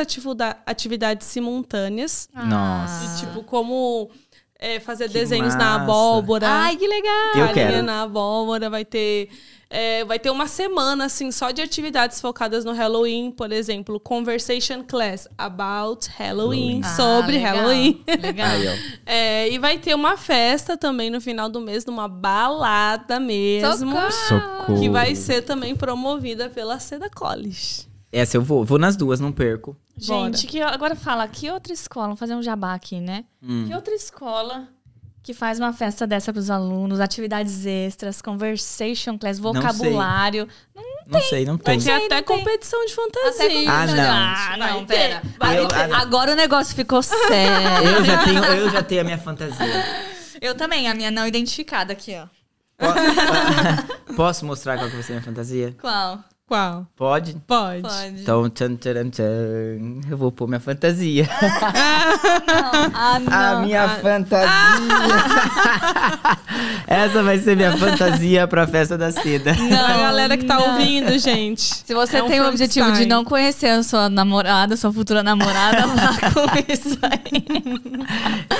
atividades 0.65 1.27
simultâneas. 1.27 2.29
Nossa. 2.33 3.05
E, 3.05 3.19
tipo, 3.25 3.43
como 3.43 4.09
é, 4.59 4.79
fazer 4.79 5.07
Que 5.07 5.13
desenhos 5.13 5.55
na 5.55 5.65
massa. 5.71 5.83
abóbora. 5.83 6.47
Ai, 6.49 6.77
que 6.77 6.87
legal. 6.87 7.35
Eu 7.47 7.53
quero. 7.53 7.83
na 7.83 8.03
abóbora, 8.03 8.69
vai 8.69 8.83
ter. 8.85 9.29
É, 9.69 10.05
vai 10.05 10.17
ter 10.17 10.29
uma 10.29 10.47
semana, 10.47 11.05
assim, 11.05 11.31
só 11.31 11.51
de 11.51 11.61
atividades 11.61 12.21
focadas 12.21 12.63
no 12.63 12.71
Halloween, 12.73 13.31
por 13.31 13.51
exemplo, 13.51 13.99
Conversation 13.99 14.83
Class 14.83 15.27
about 15.37 16.07
Halloween, 16.17 16.81
Ah, 16.83 16.95
sobre 16.95 17.33
legal, 17.33 17.55
Halloween. 17.57 18.03
Legal. 18.21 18.51
É, 19.05 19.49
e 19.49 19.57
vai 19.59 19.77
ter 19.77 19.93
uma 19.93 20.15
festa 20.17 20.77
também 20.77 21.09
no 21.09 21.19
final 21.19 21.49
do 21.49 21.59
mês, 21.59 21.85
numa 21.85 22.07
balada 22.07 23.19
mesmo. 23.19 23.91
Socorro. 23.91 24.11
Socorro. 24.11 24.79
Que 24.79 24.89
vai 24.89 25.15
ser 25.15 25.41
também 25.41 25.75
promovida 25.75 26.49
pela 26.49 26.79
Seda 26.79 27.09
College. 27.09 27.87
Essa 28.11 28.37
eu 28.37 28.41
vou. 28.41 28.63
Vou 28.63 28.79
nas 28.79 28.95
duas, 28.95 29.19
não 29.19 29.31
perco. 29.31 29.75
Gente, 29.97 30.47
que, 30.47 30.61
agora 30.61 30.95
fala, 30.95 31.27
que 31.27 31.49
outra 31.49 31.73
escola, 31.73 32.07
vamos 32.07 32.19
fazer 32.19 32.35
um 32.35 32.41
jabá 32.41 32.73
aqui, 32.73 32.99
né? 33.01 33.25
Hum. 33.43 33.65
Que 33.67 33.73
outra 33.73 33.93
escola 33.93 34.69
que 35.27 35.33
faz 35.33 35.59
uma 35.59 35.73
festa 35.73 36.07
dessa 36.07 36.31
para 36.31 36.39
os 36.39 36.49
alunos, 36.49 37.01
atividades 37.01 37.65
extras, 37.65 38.21
conversation 38.21 39.17
class, 39.17 39.37
vocabulário. 39.37 40.47
Não 41.05 41.21
sei, 41.21 41.43
não 41.43 41.57
Vai 41.57 41.75
tem. 41.75 41.79
ter 41.83 41.91
aí, 41.91 42.05
até 42.05 42.15
não 42.15 42.23
tem. 42.23 42.37
competição 42.37 42.85
de 42.85 42.93
Até 42.93 43.01
fantasia. 43.01 43.69
Ah, 43.69 43.85
não. 43.87 44.03
Ah, 44.09 44.55
não, 44.57 44.67
Vai 44.77 44.85
pera. 44.85 45.19
ter, 45.19 45.29
Vai 45.37 45.59
Eu- 45.59 45.67
ter. 45.67 45.75
ah, 45.93 45.97
Agora 45.97 46.31
o 46.31 46.35
negócio 46.35 46.73
ficou 46.73 47.03
sério. 47.03 47.89
Eu 47.89 48.05
já 48.05 48.23
tenho, 48.23 48.43
eu 48.45 48.69
já 48.69 48.81
tenho 48.81 49.01
a 49.01 49.03
minha 49.03 49.17
fantasia. 49.17 49.85
Eu 50.39 50.55
também, 50.55 50.87
a 50.87 50.93
minha 50.95 51.11
não 51.11 51.27
identificada 51.27 51.91
aqui, 51.91 52.15
ó. 52.15 52.25
Po- 52.77 54.13
Posso 54.15 54.45
mostrar 54.45 54.77
qual 54.77 54.87
que 54.87 54.93
vai 54.95 55.03
ser 55.03 55.11
a 55.11 55.15
minha 55.15 55.25
fantasia? 55.25 55.75
Qual? 55.81 56.23
Qual? 56.47 56.87
Pode? 56.95 57.33
Pode. 57.45 57.81
Pode. 57.81 58.21
Então, 58.21 58.49
tchan, 58.49 58.77
tchan, 58.77 59.09
tchan, 59.09 59.99
eu 60.09 60.17
vou 60.17 60.31
pôr 60.31 60.47
minha 60.47 60.61
fantasia. 60.61 61.27
Ah, 62.93 63.19
não. 63.29 63.33
A 63.33 63.59
minha 63.65 63.89
fantasia. 63.99 64.47
Essa 66.87 67.21
vai 67.21 67.37
ser 67.39 67.57
minha 67.57 67.75
fantasia 67.75 68.47
pra 68.47 68.65
festa 68.65 68.97
da 68.97 69.11
seda. 69.11 69.51
a 69.51 69.97
galera 69.97 70.37
que 70.37 70.45
tá 70.45 70.55
não. 70.57 70.71
ouvindo, 70.71 71.19
gente. 71.19 71.61
Se 71.61 71.93
você 71.93 72.19
É 72.19 72.23
um 72.23 72.29
tem 72.29 72.39
o 72.39 72.47
objetivo 72.47 72.93
de 72.93 73.05
não 73.05 73.25
conhecer 73.25 73.67
a 73.67 73.83
sua 73.83 74.09
namorada, 74.09 74.77
sua 74.77 74.93
futura 74.93 75.21
namorada, 75.21 75.81
vá 75.87 76.13
com 76.31 76.45
isso 76.71 76.97
aí. 77.03 77.43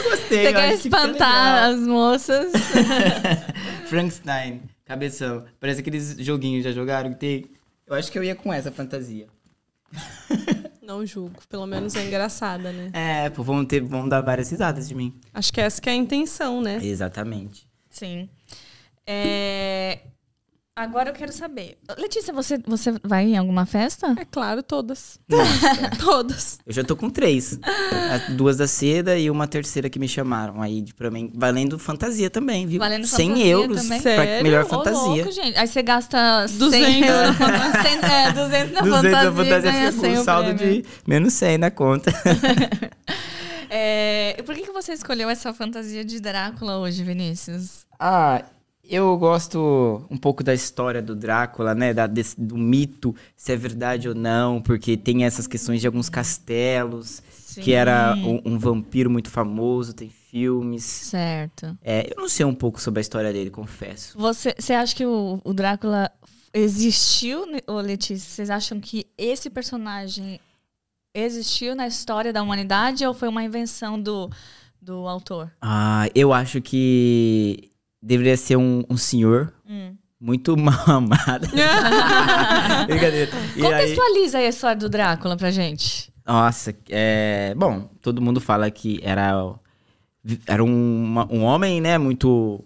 Gostei. 0.09 0.41
Você 0.43 0.47
eu 0.49 0.53
quer 0.53 0.73
espantar 0.73 1.69
as 1.69 1.79
moças? 1.79 2.51
Frankenstein, 3.87 4.61
cabeção. 4.85 5.45
Parece 5.57 5.79
aqueles 5.79 6.17
joguinhos 6.19 6.65
já 6.65 6.73
jogaram 6.73 7.13
que 7.13 7.19
tem. 7.19 7.45
Eu 7.87 7.95
acho 7.95 8.11
que 8.11 8.19
eu 8.19 8.23
ia 8.23 8.35
com 8.35 8.51
essa 8.51 8.71
fantasia. 8.71 9.27
Não 10.81 11.05
julgo. 11.05 11.35
Pelo 11.47 11.65
menos 11.65 11.95
é 11.95 12.05
engraçada, 12.05 12.71
né? 12.71 12.91
É, 12.93 13.29
pô, 13.29 13.43
vão, 13.43 13.65
ter, 13.65 13.81
vão 13.81 14.07
dar 14.07 14.21
várias 14.21 14.49
risadas 14.49 14.87
de 14.89 14.95
mim. 14.95 15.17
Acho 15.33 15.53
que 15.53 15.61
essa 15.61 15.81
que 15.81 15.89
é 15.89 15.93
a 15.93 15.95
intenção, 15.95 16.61
né? 16.61 16.79
Exatamente. 16.83 17.67
Sim. 17.89 18.29
É, 19.05 19.99
Agora 20.77 21.09
eu 21.09 21.13
quero 21.13 21.33
saber. 21.33 21.75
Letícia, 21.97 22.31
você, 22.31 22.59
você 22.59 22.93
vai 23.03 23.23
em 23.23 23.35
alguma 23.35 23.65
festa? 23.65 24.13
É 24.15 24.23
claro, 24.23 24.61
todas. 24.61 25.19
Nossa, 25.27 25.89
Todas. 25.97 26.59
eu 26.67 26.71
já 26.71 26.83
tô 26.83 26.95
com 26.95 27.09
três. 27.09 27.59
As 28.13 28.35
Duas 28.35 28.57
da 28.57 28.67
seda 28.67 29.17
e 29.17 29.27
uma 29.31 29.47
terceira 29.47 29.89
que 29.89 29.97
me 29.97 30.07
chamaram. 30.07 30.61
Aí, 30.61 30.85
pra 30.95 31.09
mim, 31.09 31.31
valendo 31.33 31.79
fantasia 31.79 32.29
também, 32.29 32.67
viu? 32.67 32.77
Valendo 32.77 33.07
100 33.07 33.27
fantasia 33.27 33.47
euros 33.47 33.81
também? 33.81 34.01
pra 34.03 34.11
Sério? 34.11 34.43
melhor 34.43 34.65
Ô, 34.65 34.67
fantasia. 34.67 34.99
louco, 34.99 35.31
gente. 35.31 35.57
Aí 35.57 35.67
você 35.67 35.81
gasta 35.81 36.45
200 36.45 36.69
100 36.69 37.05
euros 37.05 37.39
na 37.39 37.47
na 37.47 37.61
fantasia. 37.63 38.11
É, 38.11 38.31
200 38.31 38.71
na 38.71 38.81
200 38.81 38.83
fantasia, 38.83 39.11
da 39.11 39.31
fantasia 39.31 39.71
ganha 39.71 39.91
fica 39.91 40.01
100 40.01 40.11
com 40.11 40.17
o 40.17 40.21
um 40.21 40.23
saldo 40.23 40.53
de 40.53 40.85
menos 41.07 41.33
100 41.33 41.57
na 41.57 41.71
conta. 41.71 42.11
É, 43.69 44.35
e 44.39 44.43
por 44.43 44.55
que, 44.55 44.61
que 44.61 44.71
você 44.71 44.93
escolheu 44.93 45.29
essa 45.29 45.53
fantasia 45.53 46.05
de 46.05 46.21
Drácula 46.21 46.77
hoje, 46.77 47.03
Vinícius? 47.03 47.85
Ah, 47.99 48.41
eu 48.89 49.17
gosto 49.17 50.05
um 50.09 50.17
pouco 50.17 50.43
da 50.43 50.53
história 50.53 51.01
do 51.01 51.15
Drácula, 51.15 51.73
né? 51.75 51.93
Da, 51.93 52.07
desse- 52.07 52.39
do 52.39 52.57
mito, 52.57 53.15
se 53.35 53.51
é 53.51 53.55
verdade 53.55 54.07
ou 54.09 54.15
não, 54.15 54.61
porque 54.61 54.95
tem 54.97 55.25
essas 55.25 55.47
questões 55.47 55.81
de 55.81 55.87
alguns 55.87 56.09
castelos, 56.09 57.21
que 57.63 57.73
era 57.73 58.15
um, 58.23 58.53
um 58.53 58.57
vampiro 58.59 59.09
muito 59.09 59.29
famoso, 59.29 59.93
tem 59.93 60.09
filmes. 60.09 60.83
Certo. 60.83 61.77
É, 61.83 62.11
eu 62.11 62.21
não 62.21 62.29
sei 62.29 62.45
um 62.45 62.53
pouco 62.53 62.79
sobre 62.81 62.99
a 62.99 63.01
história 63.01 63.33
dele, 63.33 63.49
confesso. 63.49 64.17
Você, 64.17 64.53
você 64.57 64.73
acha 64.73 64.95
que 64.95 65.05
o, 65.05 65.39
o 65.43 65.53
Drácula 65.53 66.11
existiu, 66.53 67.45
né, 67.45 67.59
ô 67.67 67.79
Letícia? 67.79 68.29
Vocês 68.29 68.49
acham 68.49 68.79
que 68.79 69.07
esse 69.17 69.49
personagem 69.49 70.39
existiu 71.13 71.75
na 71.75 71.87
história 71.87 72.31
da 72.31 72.41
humanidade 72.43 73.05
ou 73.05 73.13
foi 73.13 73.27
uma 73.27 73.43
invenção 73.43 73.99
do, 73.99 74.29
do 74.81 75.07
autor? 75.07 75.51
Ah, 75.61 76.07
eu 76.13 76.31
acho 76.33 76.61
que 76.61 77.71
deveria 78.01 78.37
ser 78.37 78.55
um, 78.57 78.83
um 78.89 78.97
senhor 78.97 79.53
Hum. 79.69 79.95
muito 80.19 80.55
mal 80.57 80.83
amado. 80.87 81.47
Brincadeira. 82.87 83.31
E 83.55 83.61
aí- 83.65 83.71
Contextualiza 83.71 84.37
aí 84.39 84.45
a 84.45 84.49
história 84.49 84.77
do 84.77 84.89
Drácula 84.89 85.35
pra 85.37 85.51
gente. 85.51 86.11
Nossa, 86.25 86.75
é. 86.89 87.53
Bom, 87.55 87.89
todo 88.01 88.21
mundo 88.21 88.39
fala 88.41 88.69
que 88.69 88.99
era. 89.03 89.33
Era 90.45 90.61
um, 90.63 91.15
um 91.31 91.43
homem, 91.43 91.79
né, 91.79 91.97
muito, 91.97 92.61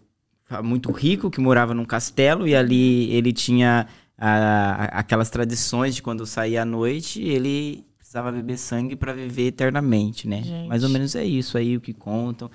muito 0.63 0.91
rico, 0.91 1.29
que 1.29 1.39
morava 1.39 1.75
num 1.75 1.85
castelo, 1.85 2.47
e 2.47 2.55
ali 2.55 3.11
ele 3.13 3.31
tinha 3.31 3.85
ah, 4.17 4.89
aquelas 4.93 5.29
tradições 5.29 5.93
de 5.93 6.01
quando 6.01 6.25
saía 6.25 6.63
à 6.63 6.65
noite, 6.65 7.21
ele 7.21 7.85
precisava 7.99 8.31
beber 8.31 8.57
sangue 8.57 8.95
para 8.95 9.13
viver 9.13 9.45
eternamente, 9.47 10.27
né? 10.27 10.41
Gente. 10.41 10.67
Mais 10.69 10.83
ou 10.83 10.89
menos 10.89 11.15
é 11.15 11.23
isso 11.23 11.55
aí 11.55 11.77
o 11.77 11.81
que 11.81 11.93
contam. 11.93 12.49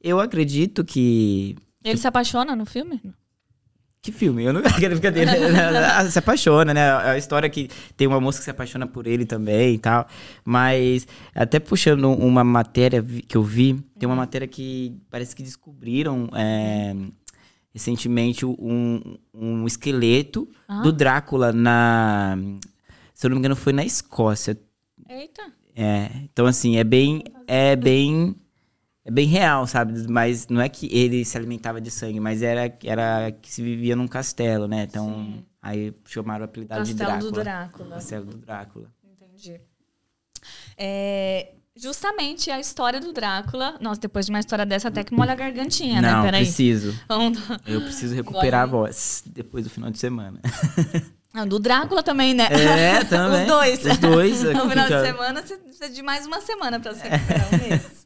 Eu 0.00 0.18
acredito 0.20 0.82
que. 0.82 1.54
Ele 1.88 1.98
se 1.98 2.06
apaixona 2.06 2.54
no 2.56 2.66
filme? 2.66 3.00
Que 4.02 4.12
filme? 4.12 4.44
Eu 4.44 4.52
não 4.52 4.62
quero 4.78 4.94
brincadeira. 4.94 5.32
Se 6.10 6.18
apaixona, 6.18 6.72
né? 6.72 6.80
É 6.80 7.10
a 7.10 7.18
história 7.18 7.48
que 7.50 7.68
tem 7.96 8.06
uma 8.06 8.20
moça 8.20 8.38
que 8.38 8.44
se 8.44 8.50
apaixona 8.50 8.86
por 8.86 9.06
ele 9.06 9.24
também 9.26 9.74
e 9.74 9.78
tal. 9.78 10.06
Mas, 10.44 11.06
até 11.34 11.58
puxando 11.58 12.10
uma 12.12 12.44
matéria 12.44 13.02
que 13.02 13.36
eu 13.36 13.42
vi, 13.42 13.74
tem 13.98 14.06
uma 14.08 14.14
matéria 14.16 14.46
que 14.46 14.96
parece 15.10 15.34
que 15.34 15.42
descobriram 15.42 16.28
é, 16.34 16.94
recentemente 17.74 18.46
um, 18.46 19.16
um 19.34 19.66
esqueleto 19.66 20.48
Ah. 20.68 20.82
do 20.82 20.92
Drácula 20.92 21.52
na. 21.52 22.36
Se 23.12 23.26
eu 23.26 23.30
não 23.30 23.36
me 23.36 23.40
engano, 23.40 23.56
foi 23.56 23.72
na 23.72 23.84
Escócia. 23.84 24.56
Eita. 25.08 25.42
É, 25.74 26.10
então 26.24 26.46
assim, 26.46 26.76
é 26.76 26.84
bem, 26.84 27.22
é 27.46 27.74
bem, 27.76 28.34
é 29.06 29.10
bem 29.10 29.26
real, 29.26 29.68
sabe? 29.68 30.04
Mas 30.08 30.48
não 30.48 30.60
é 30.60 30.68
que 30.68 30.88
ele 30.92 31.24
se 31.24 31.38
alimentava 31.38 31.80
de 31.80 31.92
sangue, 31.92 32.18
mas 32.18 32.42
era, 32.42 32.76
era 32.82 33.30
que 33.30 33.52
se 33.52 33.62
vivia 33.62 33.94
num 33.94 34.08
castelo, 34.08 34.66
né? 34.66 34.82
Então, 34.82 35.44
aí 35.62 35.94
chamaram 36.04 36.42
o 36.42 36.44
apelidado 36.44 36.82
de 36.82 36.92
Castelo 36.92 37.08
Drácula. 37.08 37.30
do 37.30 37.44
Drácula. 37.44 37.94
Castelo 37.94 38.24
do 38.24 38.36
Drácula. 38.38 38.90
Entendi. 39.04 39.60
É, 40.76 41.52
justamente 41.76 42.50
a 42.50 42.58
história 42.58 42.98
do 42.98 43.12
Drácula. 43.12 43.76
Nossa, 43.80 44.00
depois 44.00 44.26
de 44.26 44.32
uma 44.32 44.40
história 44.40 44.66
dessa, 44.66 44.88
até 44.88 45.04
que 45.04 45.14
molha 45.14 45.32
a 45.32 45.36
gargantinha, 45.36 46.02
não, 46.02 46.18
né? 46.18 46.24
Peraí. 46.24 46.42
preciso. 46.42 46.92
Vamos... 47.06 47.38
Eu 47.64 47.82
preciso 47.82 48.12
recuperar 48.12 48.64
a 48.64 48.66
voz 48.66 49.22
depois 49.24 49.62
do 49.62 49.70
final 49.70 49.88
de 49.88 50.00
semana. 50.00 50.40
Ah, 51.32 51.44
do 51.44 51.60
Drácula 51.60 52.02
também, 52.02 52.34
né? 52.34 52.48
É, 52.50 53.04
também. 53.04 53.42
Os 53.44 53.46
dois. 53.46 53.84
Os 53.84 53.98
dois. 53.98 54.42
No 54.52 54.68
final 54.68 54.88
de 54.88 55.00
semana, 55.00 55.42
você 55.42 55.56
precisa 55.58 55.88
de 55.90 56.02
mais 56.02 56.26
uma 56.26 56.40
semana 56.40 56.80
pra 56.80 56.92
se 56.92 57.06
recuperar 57.06 57.54
um 57.54 57.58
mês. 57.68 58.05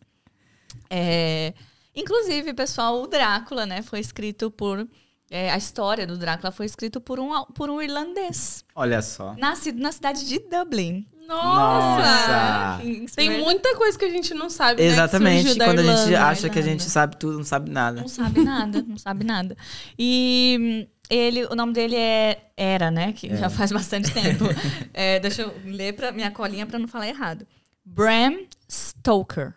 É, 0.91 1.55
inclusive, 1.95 2.53
pessoal, 2.53 3.01
o 3.03 3.07
Drácula, 3.07 3.65
né, 3.65 3.81
foi 3.83 4.01
escrito 4.01 4.51
por. 4.51 4.87
é, 5.31 5.51
a 5.53 5.57
história 5.57 6.07
do 6.07 6.19
Drácula 6.19 6.51
foi 6.51 6.67
escrito 6.67 7.01
por 7.01 7.21
um, 7.21 7.45
por 7.55 7.71
um 7.71 7.81
irlandês, 7.81 8.65
Olha 8.75 9.01
só. 9.01 9.35
nascido 9.39 9.81
na 9.81 9.93
cidade 9.93 10.27
de 10.27 10.39
Dublin. 10.41 11.07
Nossa! 11.29 12.83
Nossa. 12.83 13.15
Tem 13.15 13.41
muita 13.41 13.77
coisa 13.77 13.97
que 13.97 14.05
a 14.05 14.11
gente 14.11 14.35
não 14.35 14.51
sabe, 14.51 14.83
né? 14.83 14.89
que 14.89 14.95
Exatamente. 14.95 15.55
da 15.55 15.65
Quando 15.67 15.79
a 15.79 15.83
gente 15.85 15.99
Irlanda. 16.11 16.27
acha 16.27 16.49
que 16.51 16.59
a 16.59 16.63
gente 16.63 16.83
sabe 16.83 17.17
tudo, 17.17 17.37
não 17.39 17.45
sabe 17.45 17.71
nada. 17.71 18.01
Não 18.01 18.09
sabe 18.09 18.43
nada, 18.43 18.83
não 18.87 18.99
sabe 18.99 19.25
nada. 19.25 19.57
E 19.97 20.89
ele, 21.09 21.45
o 21.45 21.55
nome 21.55 21.73
dele 21.73 21.95
é 21.95 22.51
Era, 22.57 22.91
né? 22.91 23.13
Que 23.13 23.37
já 23.37 23.49
faz 23.49 23.71
bastante 23.71 24.11
tempo. 24.13 24.45
É, 24.93 25.21
deixa 25.21 25.43
eu 25.43 25.55
ler 25.65 25.93
pra 25.95 26.11
minha 26.11 26.33
colinha 26.33 26.67
pra 26.67 26.81
não 26.81 26.89
falar 26.89 27.07
errado. 27.07 27.47
Bram 27.85 28.41
Stoker. 28.69 29.55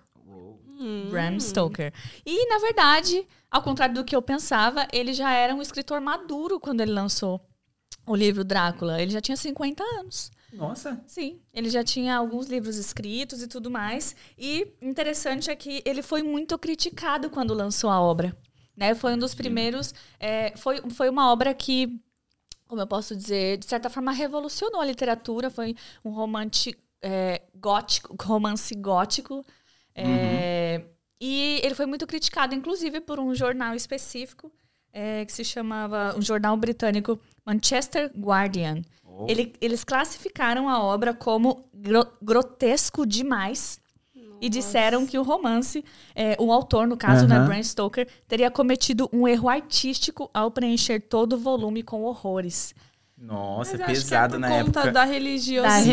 Hum. 0.83 1.07
Bram 1.09 1.39
Stoker. 1.39 1.93
E, 2.25 2.49
na 2.49 2.59
verdade, 2.59 3.25
ao 3.49 3.63
contrário 3.63 3.95
do 3.95 4.03
que 4.03 4.15
eu 4.15 4.21
pensava, 4.21 4.85
ele 4.91 5.13
já 5.13 5.31
era 5.31 5.55
um 5.55 5.61
escritor 5.61 6.01
maduro 6.01 6.59
quando 6.59 6.81
ele 6.81 6.91
lançou 6.91 7.39
o 8.05 8.15
livro 8.15 8.43
Drácula. 8.43 9.01
Ele 9.01 9.11
já 9.11 9.21
tinha 9.21 9.37
50 9.37 9.81
anos. 9.99 10.29
Nossa. 10.51 11.01
Sim, 11.07 11.39
ele 11.53 11.69
já 11.69 11.83
tinha 11.83 12.15
alguns 12.15 12.47
livros 12.47 12.77
escritos 12.77 13.41
e 13.41 13.47
tudo 13.47 13.71
mais. 13.71 14.15
E 14.37 14.67
interessante 14.81 15.49
é 15.49 15.55
que 15.55 15.81
ele 15.85 16.01
foi 16.03 16.21
muito 16.21 16.57
criticado 16.59 17.29
quando 17.29 17.53
lançou 17.53 17.89
a 17.89 17.99
obra. 17.99 18.35
Né? 18.75 18.93
Foi 18.93 19.13
um 19.13 19.17
dos 19.17 19.33
primeiros. 19.33 19.93
é, 20.19 20.55
foi, 20.57 20.81
foi 20.91 21.09
uma 21.09 21.31
obra 21.31 21.53
que, 21.53 21.99
como 22.67 22.81
eu 22.81 22.87
posso 22.87 23.15
dizer, 23.15 23.57
de 23.57 23.65
certa 23.65 23.89
forma 23.89 24.11
revolucionou 24.11 24.81
a 24.81 24.85
literatura. 24.85 25.49
Foi 25.49 25.75
um 26.03 26.11
romance 26.11 26.77
é, 27.01 27.41
gótico, 27.55 28.15
romance 28.21 28.75
gótico. 28.75 29.45
É, 29.95 30.81
E 31.21 31.59
ele 31.63 31.73
foi 31.75 31.85
muito 31.85 32.05
criticado, 32.05 32.53
inclusive, 32.53 32.99
por 32.99 33.19
um 33.19 33.33
jornal 33.33 33.75
específico. 33.75 34.51
é, 34.95 35.25
que 35.25 35.31
se 35.33 35.43
chamava 35.43 36.13
um 36.15 36.21
jornal 36.21 36.55
britânico 36.55 37.19
Manchester 37.43 38.11
Guardian. 38.15 38.83
Oh. 39.03 39.25
Ele- 39.27 39.51
eles 39.59 39.83
classificaram 39.83 40.69
a 40.69 40.83
obra 40.83 41.15
como 41.15 41.67
gro- 41.73 42.11
grotesco 42.21 43.03
demais 43.03 43.79
e 44.39 44.47
disseram 44.49 45.07
que 45.07 45.17
o 45.17 45.23
romance, 45.23 45.83
é, 46.13 46.35
o 46.39 46.51
autor, 46.51 46.85
no 46.85 46.95
caso, 46.95 47.25
né, 47.27 47.37
Aham. 47.37 47.45
Bram 47.47 47.63
Stoker, 47.63 48.07
teria 48.27 48.51
cometido 48.51 49.09
um 49.11 49.27
erro 49.27 49.49
artístico 49.49 50.29
ao 50.31 50.51
preencher 50.51 50.99
todo 50.99 51.33
o 51.33 51.39
volume 51.39 51.81
com 51.81 52.03
horrores. 52.03 52.75
Nossa, 53.25 53.77
Mas 53.77 53.81
acho 53.81 53.89
que 53.89 53.95
pesado 54.09 54.35
é 54.35 54.37
por 54.37 54.41
na 54.41 54.49
conta 54.49 54.79
época. 54.81 54.91
da 54.91 55.05
religiosidade, 55.05 55.87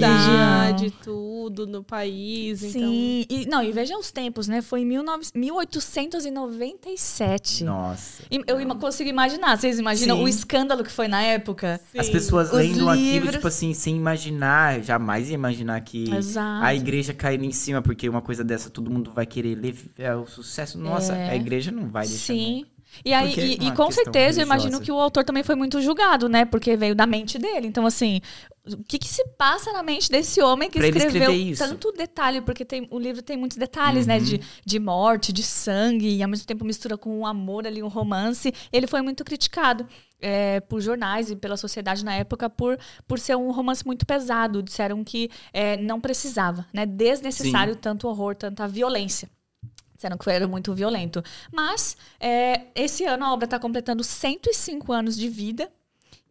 religião. 0.85 1.01
tudo 1.03 1.65
no 1.67 1.83
país. 1.85 2.63
Então... 2.65 2.81
Sim, 2.91 3.25
e, 3.31 3.47
não, 3.49 3.63
e 3.63 3.71
veja 3.71 3.97
os 3.97 4.11
tempos, 4.11 4.49
né? 4.49 4.61
Foi 4.61 4.81
em 4.81 4.89
19 4.89 5.29
1897. 5.35 7.65
Nossa. 7.65 8.23
E 8.31 8.41
Eu 8.47 8.61
ima- 8.61 8.75
consigo 8.77 9.09
imaginar, 9.09 9.57
vocês 9.59 9.79
imaginam 9.79 10.17
Sim. 10.19 10.25
o 10.25 10.29
escândalo 10.29 10.83
que 10.85 10.91
foi 10.91 11.09
na 11.09 11.23
época? 11.23 11.81
As 11.97 12.07
Sim. 12.07 12.13
pessoas 12.13 12.49
Os 12.49 12.55
lendo 12.59 12.89
aquilo, 12.89 12.95
livros. 12.95 13.35
tipo 13.37 13.47
assim, 13.49 13.73
sem 13.75 13.97
imaginar, 13.97 14.83
jamais 14.83 15.29
ia 15.29 15.35
imaginar 15.35 15.81
que 15.83 16.13
Exato. 16.15 16.65
a 16.65 16.75
igreja 16.75 17.13
caindo 17.15 17.45
em 17.45 17.53
cima, 17.53 17.81
porque 17.83 18.09
uma 18.09 18.23
coisa 18.23 18.43
dessa 18.45 18.71
todo 18.71 18.91
mundo 18.91 19.13
vai 19.15 19.27
querer 19.27 19.55
ler 19.57 19.77
é, 19.99 20.15
o 20.15 20.27
sucesso. 20.27 20.79
Nossa, 20.79 21.15
É. 21.15 21.31
a 21.31 21.37
igreja 21.37 21.71
não 21.71 21.89
vai 21.89 22.07
deixar. 22.07 22.33
Sim. 22.35 22.67
E 23.05 23.13
aí, 23.15 23.29
Porque 23.29 23.41
é 23.41 23.45
e, 23.45 23.59
e 23.63 23.67
uma 23.67 23.75
com 23.75 23.91
certeza, 23.91 24.41
eu 24.41 24.45
imagino 24.47 24.81
que 24.81 24.91
o 24.93 24.99
autor 25.01 25.25
também 25.25 25.43
foi 25.43 25.55
muito 25.55 25.81
julgado, 25.81 26.29
né? 26.29 26.45
Porque 26.45 26.77
veio 26.77 26.95
da 26.95 27.07
mente 27.07 27.39
dele. 27.39 27.67
Então, 27.67 27.87
assim, 27.87 28.21
o 28.67 28.83
que, 28.85 28.99
que 28.99 29.09
se 29.09 29.25
passa 29.39 29.73
na 29.73 29.83
mente 29.83 30.11
desse 30.11 30.41
homem 30.43 30.69
que 30.71 30.79
Pra 30.79 30.89
escreveu 30.89 31.33
tanto 31.57 31.93
detalhe? 31.93 32.41
Porque 32.41 32.65
tem, 32.65 32.87
o 32.91 32.99
livro 32.99 33.23
tem 33.23 33.37
muitos 33.37 33.57
detalhes, 33.57 34.07
Uhum. 34.07 34.13
né? 34.13 34.19
De, 34.21 34.41
de 34.65 34.79
morte, 34.79 35.33
de 35.33 35.43
sangue, 35.43 36.17
e 36.17 36.23
ao 36.23 36.29
mesmo 36.29 36.47
tempo 36.47 36.65
mistura 36.65 36.99
com 36.99 37.19
um 37.21 37.27
amor 37.27 37.67
ali, 37.67 37.83
um 37.83 37.89
romance. 37.89 38.53
Ele 38.73 38.87
foi 38.87 39.03
muito 39.03 39.25
criticado. 39.25 39.87
é, 40.23 40.61
por 40.61 40.83
jornais 40.83 41.31
e 41.31 41.37
pela 41.37 41.57
sociedade 41.57 42.05
na 42.05 42.15
época 42.15 42.51
por, 42.51 42.79
por 43.09 43.19
ser 43.19 43.37
um 43.37 43.51
romance 43.53 43.87
muito 43.87 44.05
pesado. 44.05 44.63
Disseram 44.63 45.03
que 45.03 45.31
é, 45.53 45.79
não 45.79 45.99
precisava, 45.99 46.67
né? 46.75 46.85
Desnecessário 46.85 47.75
tanto 47.77 48.07
horror, 48.07 48.35
tanta 48.35 48.69
violência. 48.69 49.31
Disseram 50.01 50.17
que 50.17 50.31
era 50.31 50.49
muito 50.49 50.73
violento. 50.73 51.23
Mas, 51.53 51.95
é, 52.19 52.63
esse 52.75 53.05
ano 53.05 53.23
a 53.27 53.35
obra 53.35 53.45
está 53.45 53.59
completando 53.59 54.03
105 54.03 54.91
anos 54.95 55.15
de 55.15 55.29
vida. 55.29 55.71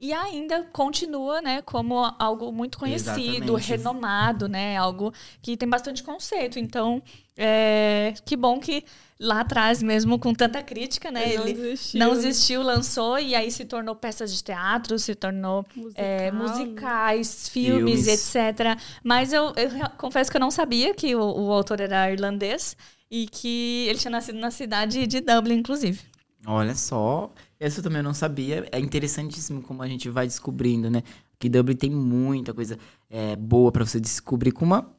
E 0.01 0.13
ainda 0.13 0.63
continua, 0.71 1.41
né, 1.41 1.61
como 1.61 1.97
algo 2.17 2.53
muito 2.53 2.79
conhecido, 2.79 3.57
Exatamente. 3.57 3.67
renomado, 3.67 4.47
né? 4.47 4.77
Algo 4.77 5.13
que 5.41 5.57
tem 5.57 5.67
bastante 5.67 6.01
conceito. 6.01 6.57
Então, 6.57 7.03
é, 7.37 8.13
que 8.25 8.37
bom 8.37 8.61
que 8.61 8.85
lá 9.19 9.41
atrás, 9.41 9.83
mesmo 9.83 10.17
com 10.17 10.33
tanta 10.33 10.63
crítica, 10.63 11.11
né? 11.11 11.35
Não 11.35 11.43
Ele 11.43 11.53
desistiu. 11.53 11.99
não 11.99 12.13
existiu, 12.13 12.63
lançou 12.63 13.19
e 13.19 13.35
aí 13.35 13.51
se 13.51 13.65
tornou 13.65 13.93
peças 13.93 14.33
de 14.33 14.41
teatro, 14.41 14.97
se 14.97 15.13
tornou 15.13 15.65
é, 15.95 16.31
Musical, 16.31 16.31
né? 16.31 16.63
musicais, 16.63 17.49
filmes, 17.49 18.05
Filmes. 18.05 18.35
etc. 18.35 18.79
Mas 19.03 19.33
eu, 19.33 19.53
eu 19.57 19.69
confesso 19.97 20.31
que 20.31 20.37
eu 20.37 20.41
não 20.41 20.49
sabia 20.49 20.93
que 20.95 21.13
o, 21.13 21.19
o 21.21 21.51
autor 21.51 21.81
era 21.81 22.09
irlandês 22.09 22.75
e 23.09 23.27
que 23.27 23.85
ele 23.87 23.97
tinha 23.97 24.11
nascido 24.11 24.39
na 24.39 24.51
cidade 24.51 25.07
de 25.07 25.19
Dublin, 25.19 25.55
inclusive. 25.55 25.99
Olha 26.45 26.75
só, 26.75 27.31
essa 27.59 27.79
eu 27.79 27.83
também 27.83 28.01
não 28.01 28.13
sabia. 28.13 28.67
É 28.71 28.79
interessantíssimo 28.79 29.61
como 29.61 29.81
a 29.81 29.87
gente 29.87 30.09
vai 30.09 30.25
descobrindo, 30.25 30.89
né? 30.89 31.03
Que 31.37 31.49
Dublin 31.49 31.75
tem 31.75 31.89
muita 31.89 32.53
coisa 32.53 32.77
é, 33.09 33.35
boa 33.35 33.71
pra 33.71 33.85
você 33.85 33.99
descobrir 33.99 34.51
com 34.51 34.63
uma, 34.63 34.89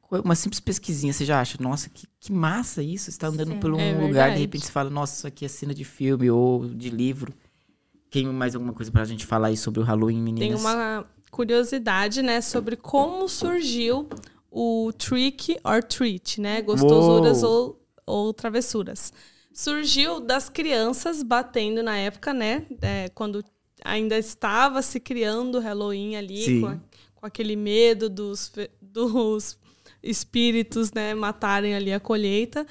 com 0.00 0.16
uma 0.18 0.34
simples 0.34 0.60
pesquisinha. 0.60 1.12
Você 1.12 1.24
já 1.24 1.40
acha, 1.40 1.56
nossa, 1.60 1.88
que, 1.88 2.06
que 2.18 2.32
massa 2.32 2.82
isso. 2.82 3.10
Você 3.10 3.18
tá 3.18 3.28
andando 3.28 3.52
Sim, 3.52 3.60
por 3.60 3.72
um 3.72 3.78
é 3.78 3.92
lugar, 3.92 4.06
verdade. 4.06 4.34
de 4.34 4.40
repente 4.40 4.66
você 4.66 4.72
fala, 4.72 4.90
nossa, 4.90 5.14
isso 5.16 5.26
aqui 5.26 5.44
é 5.44 5.48
cena 5.48 5.74
de 5.74 5.84
filme 5.84 6.30
ou 6.30 6.66
de 6.68 6.90
livro. 6.90 7.32
Tem 8.10 8.26
mais 8.26 8.54
alguma 8.54 8.72
coisa 8.72 8.90
pra 8.90 9.04
gente 9.04 9.26
falar 9.26 9.48
aí 9.48 9.56
sobre 9.56 9.80
o 9.80 9.82
Halloween, 9.84 10.20
meninas? 10.20 10.48
Tem 10.48 10.54
uma 10.54 11.04
curiosidade, 11.30 12.22
né, 12.22 12.40
sobre 12.40 12.76
como 12.76 13.28
surgiu 13.28 14.08
o 14.56 14.92
trick 14.92 15.58
or 15.64 15.82
treat, 15.82 16.40
né? 16.40 16.62
Gostosuras 16.62 17.42
ou, 17.42 17.80
ou 18.06 18.32
travessuras. 18.32 19.12
Surgiu 19.52 20.20
das 20.20 20.48
crianças 20.48 21.22
batendo 21.24 21.82
na 21.82 21.96
época, 21.96 22.32
né? 22.32 22.64
é, 22.80 23.08
quando 23.08 23.44
ainda 23.84 24.16
estava 24.16 24.80
se 24.80 25.00
criando 25.00 25.56
o 25.58 25.60
Halloween 25.60 26.14
ali, 26.16 26.60
com, 26.60 26.66
a- 26.68 26.78
com 27.16 27.26
aquele 27.26 27.56
medo 27.56 28.08
dos, 28.08 28.52
dos 28.80 29.58
espíritos, 30.02 30.92
né, 30.92 31.14
matarem 31.14 31.74
ali 31.74 31.92
a 31.92 31.98
colheita. 31.98 32.64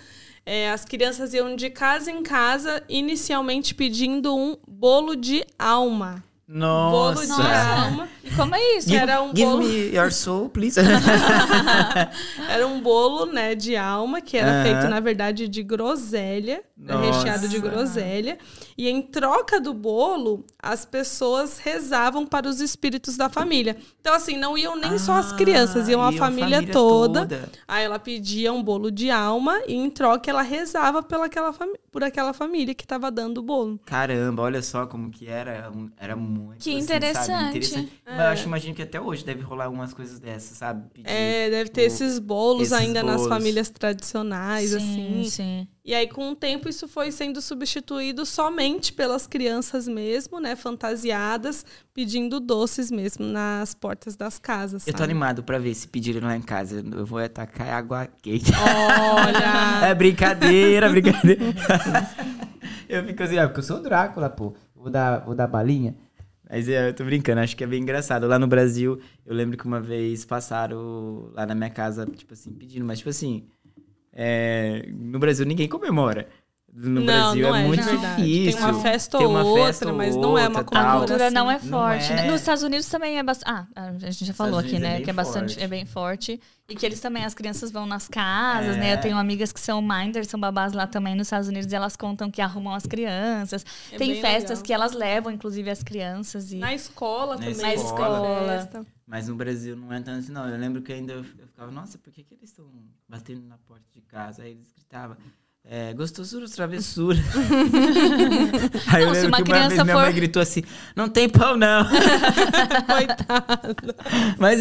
É, 0.46 0.70
as 0.72 0.86
crianças 0.86 1.34
iam 1.34 1.56
de 1.56 1.70
casa 1.70 2.12
em 2.12 2.22
casa, 2.24 2.84
inicialmente 2.88 3.74
pedindo 3.76 4.36
um 4.36 4.58
bolo 4.68 5.16
de 5.16 5.44
alma. 5.60 6.24
Bolo 6.48 7.22
de 7.22 7.28
Nossa! 7.28 7.44
alma. 7.70 8.10
E 8.24 8.30
como 8.32 8.54
é 8.56 8.78
isso? 8.78 8.88
Give, 8.90 9.00
Era 9.02 9.22
um 9.22 9.30
give 9.36 9.46
bolo- 9.46 9.64
me 9.64 9.96
your 9.96 10.12
soul, 10.12 10.50
please. 10.50 10.78
Era 12.50 12.68
um 12.68 12.82
bolo, 12.82 13.26
né, 13.26 13.56
de 13.56 13.76
alma, 13.76 14.22
que 14.22 14.38
era 14.38 14.52
Aham. 14.52 14.64
feito, 14.64 14.88
na 14.90 15.00
verdade, 15.00 15.48
de 15.48 15.64
groselha, 15.64 16.62
Nossa. 16.78 17.00
recheado 17.18 17.48
de 17.48 17.60
groselha. 17.60 18.38
E 18.78 18.90
em 18.90 19.02
troca 19.02 19.60
do 19.60 19.74
bolo, 19.74 20.46
as 20.62 20.86
pessoas 20.86 21.60
rezavam 21.60 22.26
para 22.26 22.48
os 22.48 22.60
espíritos 22.60 23.16
da 23.18 23.30
família. 23.30 23.78
Então, 24.02 24.14
assim, 24.14 24.38
não 24.38 24.58
iam 24.58 24.76
nem 24.76 24.98
só 25.00 25.14
as 25.14 25.32
crianças, 25.34 25.88
iam 25.88 26.02
a 26.02 26.10
Ah, 26.10 26.14
família, 26.14 26.66
toda. 26.68 27.50
Aí 27.68 27.84
ela 27.86 28.00
pedia 28.00 28.52
um 28.52 28.62
bolo 28.64 28.92
de 28.92 29.10
alma 29.12 29.62
e 29.68 29.74
em 29.76 29.90
troca 29.90 30.30
ela 30.30 30.42
rezava 30.42 31.02
pela 31.02 31.26
aquela 31.26 31.54
fami- 31.54 31.80
por 31.92 32.04
aquela 32.04 32.34
família 32.34 32.74
que 32.74 32.84
estava 32.84 33.10
dando 33.12 33.38
o 33.40 33.44
bolo. 33.44 33.80
Caramba, 33.86 34.42
olha 34.44 34.62
só 34.62 34.86
como 34.86 35.10
que 35.10 35.28
era. 35.28 35.72
um- 35.74 35.90
Era 35.98 36.16
muito. 36.16 36.33
Que 36.60 36.70
assim, 36.72 36.80
interessante. 36.80 37.66
Sabe? 37.68 37.90
Mas 38.06 38.20
eu 38.20 38.26
acho, 38.26 38.48
imagino 38.48 38.76
que 38.76 38.82
até 38.82 39.00
hoje 39.02 39.26
deve 39.26 39.42
rolar 39.42 39.66
algumas 39.66 39.94
coisas 39.94 40.20
dessas, 40.20 40.58
sabe? 40.58 40.90
Pedir 40.94 41.10
É, 41.10 41.50
deve 41.50 41.70
ter 41.70 41.82
o- 41.82 41.86
esses 41.86 42.20
bolos 42.20 42.64
esses 42.64 42.74
ainda 42.74 43.04
nas 43.04 43.18
bolos. 43.22 43.28
famílias 43.28 43.70
tradicionais, 43.70 44.74
assim. 44.74 45.24
sim, 45.24 45.30
sim. 45.30 45.68
E 45.86 45.94
aí, 45.94 46.08
com 46.08 46.32
o 46.32 46.36
tempo, 46.36 46.70
isso 46.70 46.88
foi 46.88 47.12
sendo 47.12 47.42
substituído 47.42 48.26
somente 48.26 48.94
pelas 48.94 49.28
crianças 49.28 49.86
mesmo, 49.88 50.40
né? 50.40 50.56
Fantasiadas, 50.56 51.66
pedindo 51.94 52.40
doces 52.40 52.90
mesmo 52.90 53.26
nas 53.26 53.74
portas 53.76 54.16
das 54.16 54.40
casas. 54.40 54.88
Eu 54.88 54.94
tô 54.94 55.00
sabe? 55.00 55.12
animado 55.12 55.44
pra 55.44 55.60
ver 55.60 55.74
se 55.74 55.88
pedirem 55.88 56.22
lá 56.22 56.38
em 56.38 56.42
casa. 56.42 56.82
Eu 56.90 57.06
vou 57.06 57.20
atacar 57.20 57.68
água 57.74 58.08
quente. 58.22 58.52
Olha! 58.56 59.82
é 59.92 59.94
brincadeira, 59.94 60.88
brincadeira. 60.90 61.42
eu 62.88 63.04
fico 63.06 63.24
assim, 63.24 63.38
ah, 63.38 63.48
porque 63.48 63.60
eu 63.60 63.64
sou 63.64 63.78
o 63.78 63.82
Drácula, 63.84 64.30
pô. 64.30 64.54
Vou 64.76 64.90
dar, 64.90 65.20
vou 65.20 65.36
dar 65.36 65.48
balinha. 65.48 65.96
Mas 66.50 66.68
é, 66.70 66.90
eu 66.90 66.94
tô 66.94 67.04
brincando, 67.04 67.42
acho 67.42 67.56
que 67.56 67.64
é 67.64 67.68
bem 67.68 67.82
engraçado. 67.82 68.28
Lá 68.28 68.38
no 68.38 68.48
Brasil, 68.48 69.00
eu 69.26 69.34
lembro 69.34 69.58
que 69.58 69.66
uma 69.66 69.80
vez 69.82 70.26
passaram 70.26 71.32
lá 71.34 71.46
na 71.46 71.56
minha 71.56 71.70
casa, 71.70 72.06
tipo 72.06 72.34
assim, 72.34 72.54
pedindo, 72.54 72.86
mas 72.86 73.00
tipo 73.00 73.10
assim, 73.10 73.48
é, 74.12 74.86
no 74.92 75.20
Brasil 75.20 75.46
ninguém 75.46 75.68
comemora. 75.68 76.28
No 76.76 77.02
Não, 77.02 77.06
Brasil 77.06 77.48
não 77.48 77.56
é, 77.56 77.64
é, 77.64 77.68
muito 77.68 77.84
verdade. 77.84 78.24
difícil. 78.24 78.60
Tem 78.60 78.62
uma 78.70 78.82
festa 78.82 79.18
Tem 79.20 79.28
ou 79.28 79.32
uma 79.34 79.44
outra, 79.44 79.66
festa 79.66 79.88
ou 79.90 79.96
mas 79.96 80.16
não 80.16 80.36
é 80.38 80.48
uma 80.48 80.60
outra, 80.60 80.80
A 80.80 80.98
cultura 80.98 81.30
não 81.30 81.52
é 81.52 81.56
assim. 81.56 81.70
Não 81.70 81.80
forte. 81.80 82.14
né? 82.14 82.26
é. 82.28 82.32
Nos 82.32 82.40
Estados 82.42 82.64
Unidos 82.64 82.88
também 82.90 83.20
é 83.20 83.24
bastante. 83.24 83.52
Ah, 83.52 83.68
a 83.76 83.92
gente 84.10 84.26
já 84.26 84.34
falou 84.34 84.58
aqui, 84.60 84.78
é 84.78 84.80
né? 84.80 84.94
bem 84.96 85.04
que 85.04 85.10
é 85.12 85.14
bastante, 85.14 85.54
forte. 85.54 85.64
é 85.64 85.68
bem 85.68 85.86
forte. 85.86 86.42
E 86.68 86.76
que 86.76 86.84
eles 86.84 87.00
também, 87.00 87.24
as 87.26 87.36
crianças 87.36 87.70
vão 87.72 87.86
nas 87.86 88.08
casas, 88.08 88.76
É. 88.76 88.80
né? 88.80 88.94
Eu 88.96 89.02
tenho 89.02 89.16
amigas 89.18 89.52
que 89.54 89.60
são 89.60 89.82
minders, 89.84 90.28
são 90.30 90.40
babás 90.40 90.74
lá 90.74 90.88
também 90.88 91.14
nos 91.14 91.28
Estados 91.28 91.48
Unidos, 91.48 91.72
e 91.72 91.76
elas 91.76 91.96
contam 91.96 92.32
que 92.32 92.42
arrumam 92.42 92.74
as 92.74 92.88
crianças. 92.88 93.64
É 93.92 93.98
Tem 93.98 94.20
festas 94.20 94.50
legal. 94.60 94.64
que 94.64 94.74
elas 94.74 94.94
levam, 94.94 95.32
inclusive, 95.32 95.70
as 95.70 95.84
crianças. 95.84 96.52
E... 96.52 96.56
Na 96.58 96.74
escola 96.74 97.36
Na 97.36 97.42
também. 97.52 97.52
escola. 97.76 98.48
tem 98.48 98.58
escola. 98.58 98.86
Mas 99.06 99.28
no 99.28 99.36
Brasil 99.36 99.76
não 99.76 99.94
é 99.94 99.98
tanto 100.02 100.20
assim, 100.20 100.32
não. 100.32 100.50
Eu 100.50 100.58
lembro 100.58 100.82
que 100.82 100.92
ainda 100.92 101.14
eu, 101.14 101.20
eu 101.20 101.46
ficava, 101.48 101.70
nossa, 101.70 102.00
por 102.00 102.12
que, 102.12 102.24
que 102.24 102.34
eles 102.34 102.50
estão 102.50 102.66
batendo 103.08 103.46
na 103.46 103.58
porta 103.60 103.84
de 103.94 104.02
casa? 104.02 104.42
Aí 104.42 104.52
eles 104.52 104.72
gritavam, 104.76 105.18
é, 105.66 105.94
gostosura, 105.94 106.48
travessura. 106.50 107.18
Aí 108.94 109.04
eu 109.04 109.08
Não, 109.08 109.16
se 109.16 109.22
lembro 109.22 109.38
uma 109.38 109.44
que 109.44 109.52
uma 109.52 109.58
vez 109.60 109.68
criança 109.68 109.84
minha 109.84 109.96
for- 109.96 110.04
mãe 110.04 110.14
gritou 110.14 110.42
assim, 110.42 110.62
não 110.96 111.08
tem 111.10 111.30
pão 111.30 111.56
não. 111.58 111.86
Coitada. 112.86 113.76
mas, 114.38 114.60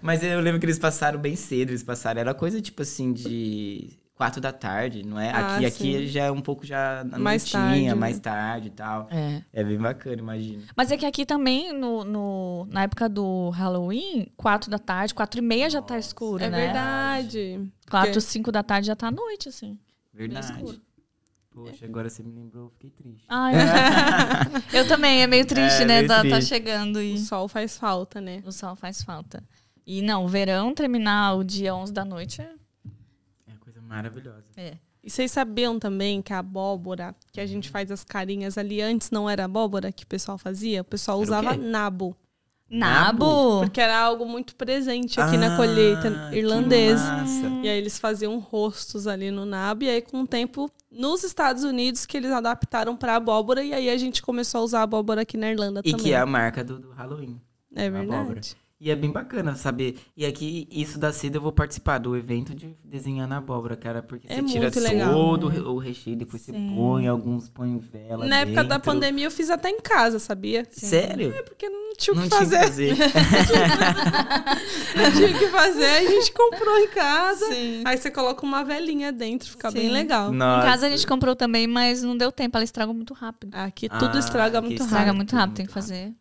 mas 0.00 0.22
eu 0.22 0.40
lembro 0.40 0.58
que 0.58 0.66
eles 0.66 0.78
passaram 0.78 1.18
bem 1.20 1.36
cedo, 1.36 1.70
eles 1.70 1.82
passaram, 1.82 2.20
era 2.20 2.34
coisa 2.34 2.60
tipo 2.60 2.82
assim 2.82 3.12
de 3.12 3.90
quatro 4.18 4.40
da 4.40 4.52
tarde, 4.52 5.02
não 5.06 5.18
é? 5.18 5.30
Ah, 5.30 5.54
aqui, 5.56 5.64
aqui 5.64 6.06
já 6.08 6.24
é 6.24 6.30
um 6.30 6.40
pouco 6.40 6.66
já 6.66 7.04
na 7.04 7.18
Mais 7.18 7.44
noitinha, 7.44 7.62
tarde, 7.70 7.84
né? 7.86 7.94
mais 7.94 8.18
tarde 8.18 8.66
e 8.66 8.70
tal. 8.72 9.08
É. 9.12 9.42
É 9.52 9.62
bem 9.64 9.78
bacana, 9.78 10.16
imagina. 10.16 10.64
Mas 10.76 10.90
é 10.90 10.96
que 10.96 11.06
aqui 11.06 11.24
também, 11.24 11.72
no, 11.72 12.02
no- 12.04 12.66
na 12.68 12.82
época 12.82 13.08
do 13.08 13.50
Halloween, 13.50 14.26
quatro 14.36 14.68
da 14.70 14.78
tarde, 14.78 15.14
quatro 15.14 15.38
e 15.38 15.42
meia 15.42 15.70
já 15.70 15.80
tá 15.80 15.96
escuro, 15.96 16.42
É 16.42 16.50
né? 16.50 16.64
verdade. 16.66 17.70
Quatro, 17.88 18.08
Porque- 18.14 18.20
cinco 18.20 18.50
da 18.50 18.62
tarde 18.64 18.88
já 18.88 18.96
tá 18.96 19.06
à 19.06 19.10
noite, 19.12 19.48
assim. 19.48 19.78
Verdade. 20.12 20.80
Poxa, 21.54 21.84
agora 21.86 22.10
você 22.10 22.22
me 22.22 22.32
lembrou, 22.32 22.64
eu 22.66 22.70
fiquei 22.70 22.90
triste. 22.90 23.24
Ai, 23.28 23.54
eu, 23.54 23.58
eu 24.82 24.88
também, 24.88 25.22
é 25.22 25.26
meio 25.26 25.46
triste, 25.46 25.82
É, 25.82 25.84
né? 25.86 25.96
meio 25.98 26.08
Tá, 26.08 26.16
tá 26.16 26.20
triste. 26.22 26.48
chegando 26.48 26.96
O 26.96 27.02
e 27.02 27.18
sol 27.18 27.48
faz 27.48 27.76
falta, 27.78 28.20
né? 28.20 28.42
o 28.44 28.52
sol 28.52 28.76
faz 28.76 29.02
falta. 29.02 29.42
E 29.86 30.02
não, 30.02 30.24
o 30.24 30.28
verão 30.28 30.74
terminar 30.74 31.34
o 31.34 31.42
dia 31.44 31.74
11 31.74 31.92
da 31.92 32.04
noite 32.04 32.40
é. 32.42 32.50
Maravilhosa. 33.88 34.44
é. 34.56 34.74
E 35.02 35.08
vocês 35.10 35.30
sabiam 35.30 35.78
também 35.78 36.20
que 36.20 36.32
a 36.32 36.40
abóbora, 36.40 37.14
que 37.32 37.40
a 37.40 37.46
gente 37.46 37.70
faz 37.70 37.90
as 37.90 38.02
carinhas 38.04 38.58
ali, 38.58 38.82
antes 38.82 39.10
não 39.12 39.30
era 39.30 39.44
abóbora 39.44 39.92
que 39.92 40.02
o 40.04 40.06
pessoal 40.06 40.36
fazia? 40.36 40.82
O 40.82 40.84
pessoal 40.84 41.16
Era 41.18 41.20
o 41.20 41.22
usava 41.22 41.56
quê? 41.56 41.62
nabo. 41.64 42.16
Nabo? 42.68 43.60
Porque 43.60 43.80
era 43.80 43.98
algo 43.98 44.26
muito 44.26 44.54
presente 44.54 45.18
aqui 45.20 45.36
na 45.38 45.54
Ah, 45.54 45.56
colheita 45.56 46.28
que 46.30 46.36
irlandesa. 46.36 47.24
E 47.62 47.68
aí 47.68 47.78
eles 47.78 47.98
faziam 47.98 48.38
rostos 48.38 49.06
ali 49.06 49.30
no 49.30 49.46
nabo. 49.46 49.84
E 49.84 49.88
aí, 49.88 50.02
com 50.02 50.20
o 50.22 50.26
tempo, 50.26 50.70
nos 50.90 51.24
Estados 51.24 51.64
Unidos, 51.64 52.04
que 52.04 52.16
eles 52.16 52.30
adaptaram 52.30 52.94
pra 52.96 53.16
abóbora. 53.16 53.62
E 53.64 53.72
aí 53.72 53.88
a 53.88 53.96
gente 53.96 54.20
começou 54.20 54.60
a 54.60 54.64
usar 54.64 54.82
abóbora 54.82 55.22
aqui 55.22 55.36
na 55.38 55.50
Irlanda 55.50 55.80
E 55.84 55.90
também. 55.92 56.04
que 56.06 56.12
é 56.12 56.18
a 56.18 56.26
marca 56.26 56.62
do, 56.62 56.78
do 56.78 56.90
Halloween. 56.90 57.40
É 57.74 57.88
verdade. 57.88 58.14
abóbora. 58.14 58.40
E 58.80 58.92
é 58.92 58.96
bem 58.96 59.10
bacana 59.10 59.56
saber. 59.56 59.98
E 60.16 60.24
aqui, 60.24 60.68
isso 60.70 61.00
da 61.00 61.12
cedo 61.12 61.34
eu 61.34 61.40
vou 61.40 61.50
participar 61.50 61.98
do 61.98 62.16
evento 62.16 62.54
de 62.54 62.76
desenhar 62.84 63.26
na 63.26 63.38
abóbora, 63.38 63.76
cara. 63.76 64.02
Porque 64.04 64.28
É 64.30 64.36
você 64.36 64.42
tira 64.44 64.60
muito 64.62 64.78
legal. 64.80 65.12
todo 65.12 65.48
o 65.48 65.74
o 65.74 65.78
recheio, 65.78 66.16
depois 66.16 66.42
você 66.42 66.52
Sim. 66.52 66.72
põe, 66.76 67.08
alguns 67.08 67.48
põem 67.48 67.76
vela. 67.78 68.24
Na 68.24 68.38
época 68.40 68.62
da 68.62 68.76
dentro. 68.76 68.92
pandemia, 68.92 69.26
eu 69.26 69.30
fiz 69.32 69.50
até 69.50 69.68
em 69.68 69.80
casa, 69.80 70.20
sabia? 70.20 70.64
Sério? 70.70 71.34
É 71.36 71.42
porque 71.42 71.68
não 71.68 71.92
tinha 71.96 72.14
o 72.14 72.16
Não 72.16 72.22
que 72.22 72.28
tinha 72.28 72.40
fazer. 72.40 72.94
fazer. 72.94 72.96
Não 74.96 75.12
tinha 75.12 75.28
o 75.28 75.38
que 75.38 75.48
fazer. 75.48 75.84
A 75.86 76.06
gente 76.06 76.32
comprou 76.32 76.78
em 76.78 76.88
casa. 76.88 77.46
Sim. 77.46 77.82
Aí 77.84 77.96
você 77.98 78.10
coloca 78.10 78.44
uma 78.46 78.62
velinha 78.62 79.12
dentro, 79.12 79.48
fica 79.50 79.70
Sim. 79.70 79.78
bem 79.78 79.90
legal. 79.90 80.32
Nossa. 80.32 80.66
Em 80.66 80.70
casa 80.70 80.86
a 80.86 80.90
gente 80.90 81.06
comprou 81.06 81.34
também, 81.34 81.66
mas 81.66 82.02
não 82.02 82.16
deu 82.16 82.30
tempo, 82.30 82.56
ela 82.56 82.64
estragou 82.64 82.94
muito 82.94 83.12
rápido. 83.14 83.50
Aqui 83.54 83.88
tudo 83.88 84.16
Ah, 84.16 84.20
estraga 84.20 84.58
aqui 84.58 84.68
muito 84.68 84.82
Estraga 84.82 85.04
rápido. 85.06 85.16
muito 85.16 85.28
tudo 85.30 85.38
rápido, 85.38 85.56
tem 85.56 85.66
que 85.66 85.74
muito 85.74 85.86
fazer. 85.86 86.14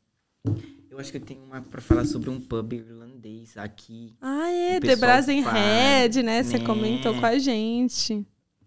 Eu 0.98 1.02
acho 1.02 1.12
que 1.12 1.18
eu 1.18 1.22
tenho 1.22 1.44
uma 1.44 1.62
pra 1.62 1.80
falar 1.80 2.06
sobre 2.06 2.28
um 2.28 2.42
pub 2.42 2.74
irlandês 2.74 3.56
aqui. 3.56 4.16
Ah, 4.20 4.50
é. 4.50 4.80
The 4.80 4.88
pessoal 4.88 5.12
Brazen 5.12 5.44
faz, 5.44 5.56
Head, 5.56 6.24
né? 6.24 6.42
Você 6.42 6.58
né? 6.58 6.66
comentou 6.66 7.14
com 7.14 7.24
a 7.24 7.38
gente. 7.38 8.26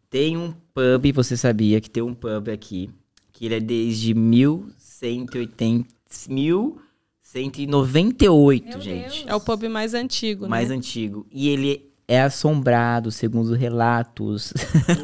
Tem 0.09 0.37
um 0.37 0.53
pub, 0.53 1.13
você 1.13 1.37
sabia 1.37 1.81
que 1.81 1.91
tem 1.91 2.05
um 2.05 2.15
pub 2.15 2.49
aqui, 2.49 2.89
que 3.33 3.47
ele 3.47 3.57
é 3.57 3.61
desde 3.61 4.15
1180, 4.15 5.89
1198, 6.29 8.69
Meu 8.69 8.81
gente. 8.81 9.09
Deus. 9.09 9.25
É 9.27 9.35
o 9.35 9.41
pub 9.41 9.65
mais 9.65 9.93
antigo, 9.93 10.49
mais 10.49 10.69
né? 10.69 10.77
antigo. 10.77 11.27
E 11.33 11.49
ele 11.49 11.91
é 12.07 12.23
assombrado, 12.23 13.11
segundo 13.11 13.51
os 13.51 13.59
relatos. 13.59 14.55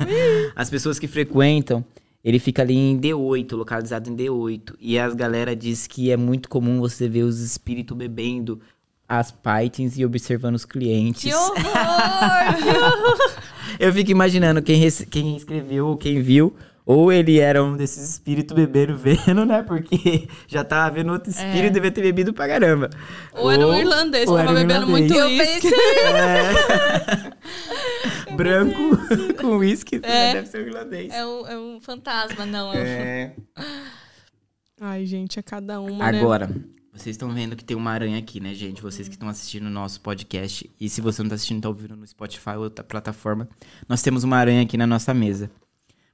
As 0.55 0.71
pessoas 0.71 0.97
que 0.97 1.09
frequentam, 1.09 1.85
Ele 2.27 2.41
fica 2.41 2.61
ali 2.63 2.75
em 2.75 2.99
D8, 2.99 3.53
localizado 3.53 4.11
em 4.11 4.17
D8. 4.17 4.75
E 4.81 4.99
as 4.99 5.15
galera 5.15 5.55
diz 5.55 5.87
que 5.87 6.11
é 6.11 6.17
muito 6.17 6.49
comum 6.49 6.81
você 6.81 7.09
ver 7.09 7.23
os 7.23 7.39
espíritos 7.39 7.97
bebendo 7.97 8.61
as 9.09 9.31
pythons 9.31 9.97
e 9.97 10.05
observando 10.05 10.57
os 10.57 10.65
clientes. 10.65 11.23
Que 11.23 11.33
horror! 11.33 11.55
que 12.61 12.69
horror! 12.69 13.19
Eu 13.79 13.93
fico 13.93 14.11
imaginando 14.11 14.61
quem, 14.61 14.81
quem 15.09 15.37
escreveu 15.37 15.87
ou 15.87 15.97
quem 15.97 16.21
viu. 16.21 16.53
Ou 16.85 17.13
ele 17.13 17.39
era 17.41 17.63
um 17.65 17.77
desses 17.77 18.11
espíritos 18.11 18.57
bebendo 18.57 18.97
vendo, 18.99 19.45
né? 19.45 19.63
Porque 19.63 20.29
já 20.49 20.65
tava 20.65 20.95
vendo 20.95 21.13
outro 21.13 21.31
espírito 21.31 21.67
É. 21.67 21.71
devia 21.71 21.91
ter 21.93 22.01
bebido 22.01 22.33
pra 22.33 22.49
caramba. 22.49 22.91
Ou 23.35 23.51
era 23.53 23.67
um 23.67 23.75
irlandês, 23.75 24.29
ou 24.29 24.37
tava 24.37 24.51
era 24.51 24.59
um 24.59 24.63
bebendo 24.67 24.87
irlandês. 24.91 25.11
muito 25.11 25.15
Eu 25.15 25.27
uísque. 25.27 25.69
É. 25.75 27.33
Branco 28.37 28.79
com 29.41 29.57
uísque. 29.59 29.97
É. 30.03 30.35
Deve 30.35 30.47
ser 30.47 30.63
um 30.65 30.67
irlandês. 30.67 31.13
É 31.13 31.27
um, 31.27 31.47
é 31.47 31.59
um 31.59 31.81
fantasma, 31.81 32.47
não. 32.47 32.73
É. 32.73 33.35
É. 33.57 33.63
Ai, 34.81 35.07
gente, 35.07 35.39
é 35.39 35.43
cada 35.43 35.81
uma, 35.81 36.11
né? 36.11 36.19
Agora, 36.19 36.51
vocês 36.93 37.15
estão 37.15 37.31
vendo 37.31 37.57
que 37.57 37.65
tem 37.65 37.77
uma 37.77 37.91
aranha 37.91 38.19
aqui, 38.19 38.41
né, 38.41 38.55
gente? 38.55 38.81
Vocês 38.81 39.09
que 39.09 39.15
estão 39.15 39.29
assistindo 39.29 39.67
o 39.67 39.71
nosso 39.71 40.01
podcast. 40.01 40.71
E 40.81 40.89
se 40.89 41.01
você 41.01 41.23
não 41.23 41.29
tá 41.29 41.35
assistindo, 41.35 41.63
tá 41.63 41.69
ouvindo 41.69 41.97
no 41.97 42.07
Spotify 42.07 42.51
ou 42.57 42.65
outra 42.65 42.85
plataforma. 42.85 43.49
Nós 43.89 44.03
temos 44.03 44.25
uma 44.25 44.37
aranha 44.37 44.63
aqui 44.63 44.77
na 44.77 44.87
nossa 44.87 45.13
mesa. 45.13 45.51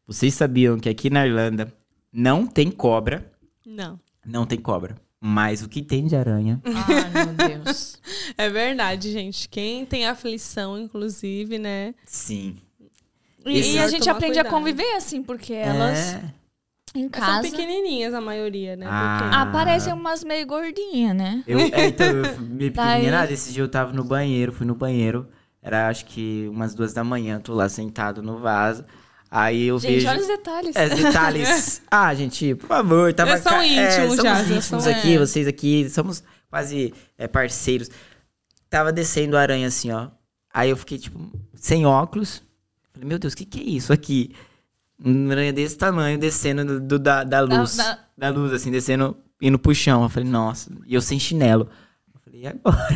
Vocês 0.07 0.35
sabiam 0.35 0.79
que 0.79 0.89
aqui 0.89 1.09
na 1.09 1.27
Irlanda 1.27 1.73
não 2.13 2.47
tem 2.47 2.71
cobra? 2.71 3.31
Não. 3.65 3.99
Não 4.25 4.45
tem 4.45 4.59
cobra. 4.59 4.97
Mas 5.25 5.63
o 5.63 5.69
que 5.69 5.83
tem 5.83 6.05
de 6.07 6.17
aranha? 6.17 6.61
Ai, 6.65 7.25
meu 7.25 7.63
Deus. 7.65 7.97
É 8.37 8.49
verdade, 8.49 9.13
gente. 9.13 9.49
Quem 9.49 9.85
tem 9.87 10.07
aflição, 10.07 10.77
inclusive, 10.79 11.59
né? 11.59 11.95
Sim. 12.05 12.57
E, 13.47 13.53
e 13.53 13.61
a 13.61 13.83
Melhor 13.83 13.89
gente 13.91 14.11
aprende 14.11 14.39
a 14.39 14.43
cuidado. 14.43 14.51
conviver 14.53 14.95
assim, 14.97 15.23
porque 15.23 15.53
elas 15.53 16.15
É. 16.15 16.23
em 16.95 17.03
São 17.03 17.11
casa 17.11 17.43
pequenininhas 17.43 18.15
a 18.15 18.21
maioria, 18.21 18.75
né? 18.75 18.87
Ah. 18.89 19.19
Porque- 19.21 19.37
aparecem 19.37 19.93
umas 19.93 20.25
meio 20.25 20.47
gordinhas, 20.47 21.15
né? 21.17 21.45
Eu, 21.47 21.59
é, 21.61 21.87
então, 21.89 22.07
eu 22.07 22.41
me 22.41 22.71
Daí- 22.71 22.71
pequenininha 22.71 23.11
nada. 23.13 23.33
Esse 23.33 23.53
dia 23.53 23.63
eu 23.63 23.69
tava 23.69 23.93
no 23.93 24.03
banheiro, 24.03 24.53
fui 24.53 24.67
no 24.67 24.75
banheiro. 24.75 25.29
Era 25.63 25.89
acho 25.89 26.07
que 26.07 26.49
umas 26.51 26.75
duas 26.75 26.93
da 26.93 27.05
manhã, 27.05 27.39
tô 27.39 27.55
lá 27.55 27.69
sentado 27.69 28.23
no 28.23 28.39
vaso. 28.39 28.85
Aí 29.35 29.63
eu 29.69 29.79
Gente, 29.79 29.93
vejo. 29.95 30.09
olha 30.09 30.21
os 30.21 30.27
detalhes. 30.27 30.77
É, 30.77 30.89
detalhes. 30.91 31.83
ah, 31.91 32.15
gente, 32.15 32.55
por 32.55 32.67
favor, 32.67 33.15
tava 33.15 33.31
Já 33.31 33.39
são 33.43 33.63
íntimos 33.63 33.97
somos 33.97 34.17
já, 34.17 34.35
já 34.35 34.43
íntimos 34.57 34.85
são- 34.85 34.93
aqui, 34.93 35.15
é. 35.15 35.19
vocês 35.19 35.47
aqui, 35.49 35.89
somos 35.89 36.23
quase 36.51 36.93
é, 37.17 37.27
parceiros. 37.27 37.89
Tava 38.69 38.93
descendo 38.93 39.35
a 39.37 39.41
aranha 39.41 39.69
assim, 39.69 39.91
ó. 39.91 40.09
Aí 40.53 40.69
eu 40.69 40.77
fiquei, 40.77 40.99
tipo, 40.99 41.19
sem 41.55 41.87
óculos. 41.87 42.43
Falei, 42.93 43.09
meu 43.09 43.19
Deus, 43.19 43.33
o 43.33 43.37
que, 43.39 43.47
que 43.47 43.61
é 43.61 43.65
isso 43.65 43.91
aqui? 43.91 44.35
Uma 45.03 45.33
aranha 45.33 45.53
desse 45.53 45.79
tamanho, 45.79 46.19
descendo 46.19 46.65
do, 46.67 46.79
do- 46.81 46.99
da, 46.99 47.25
da 47.25 47.41
luz. 47.41 47.75
Da, 47.77 47.99
da- 48.19 48.29
luz, 48.29 48.53
assim, 48.53 48.71
descendo, 48.71 49.17
indo 49.41 49.59
pro 49.59 49.75
chão. 49.75 50.03
Eu 50.03 50.11
falei, 50.11 50.29
nossa. 50.29 50.71
E 50.87 50.95
eu 50.95 51.01
sem 51.01 51.19
chinelo. 51.19 51.71
Eu 52.15 52.21
falei, 52.23 52.41
e 52.43 52.47
agora? 52.47 52.87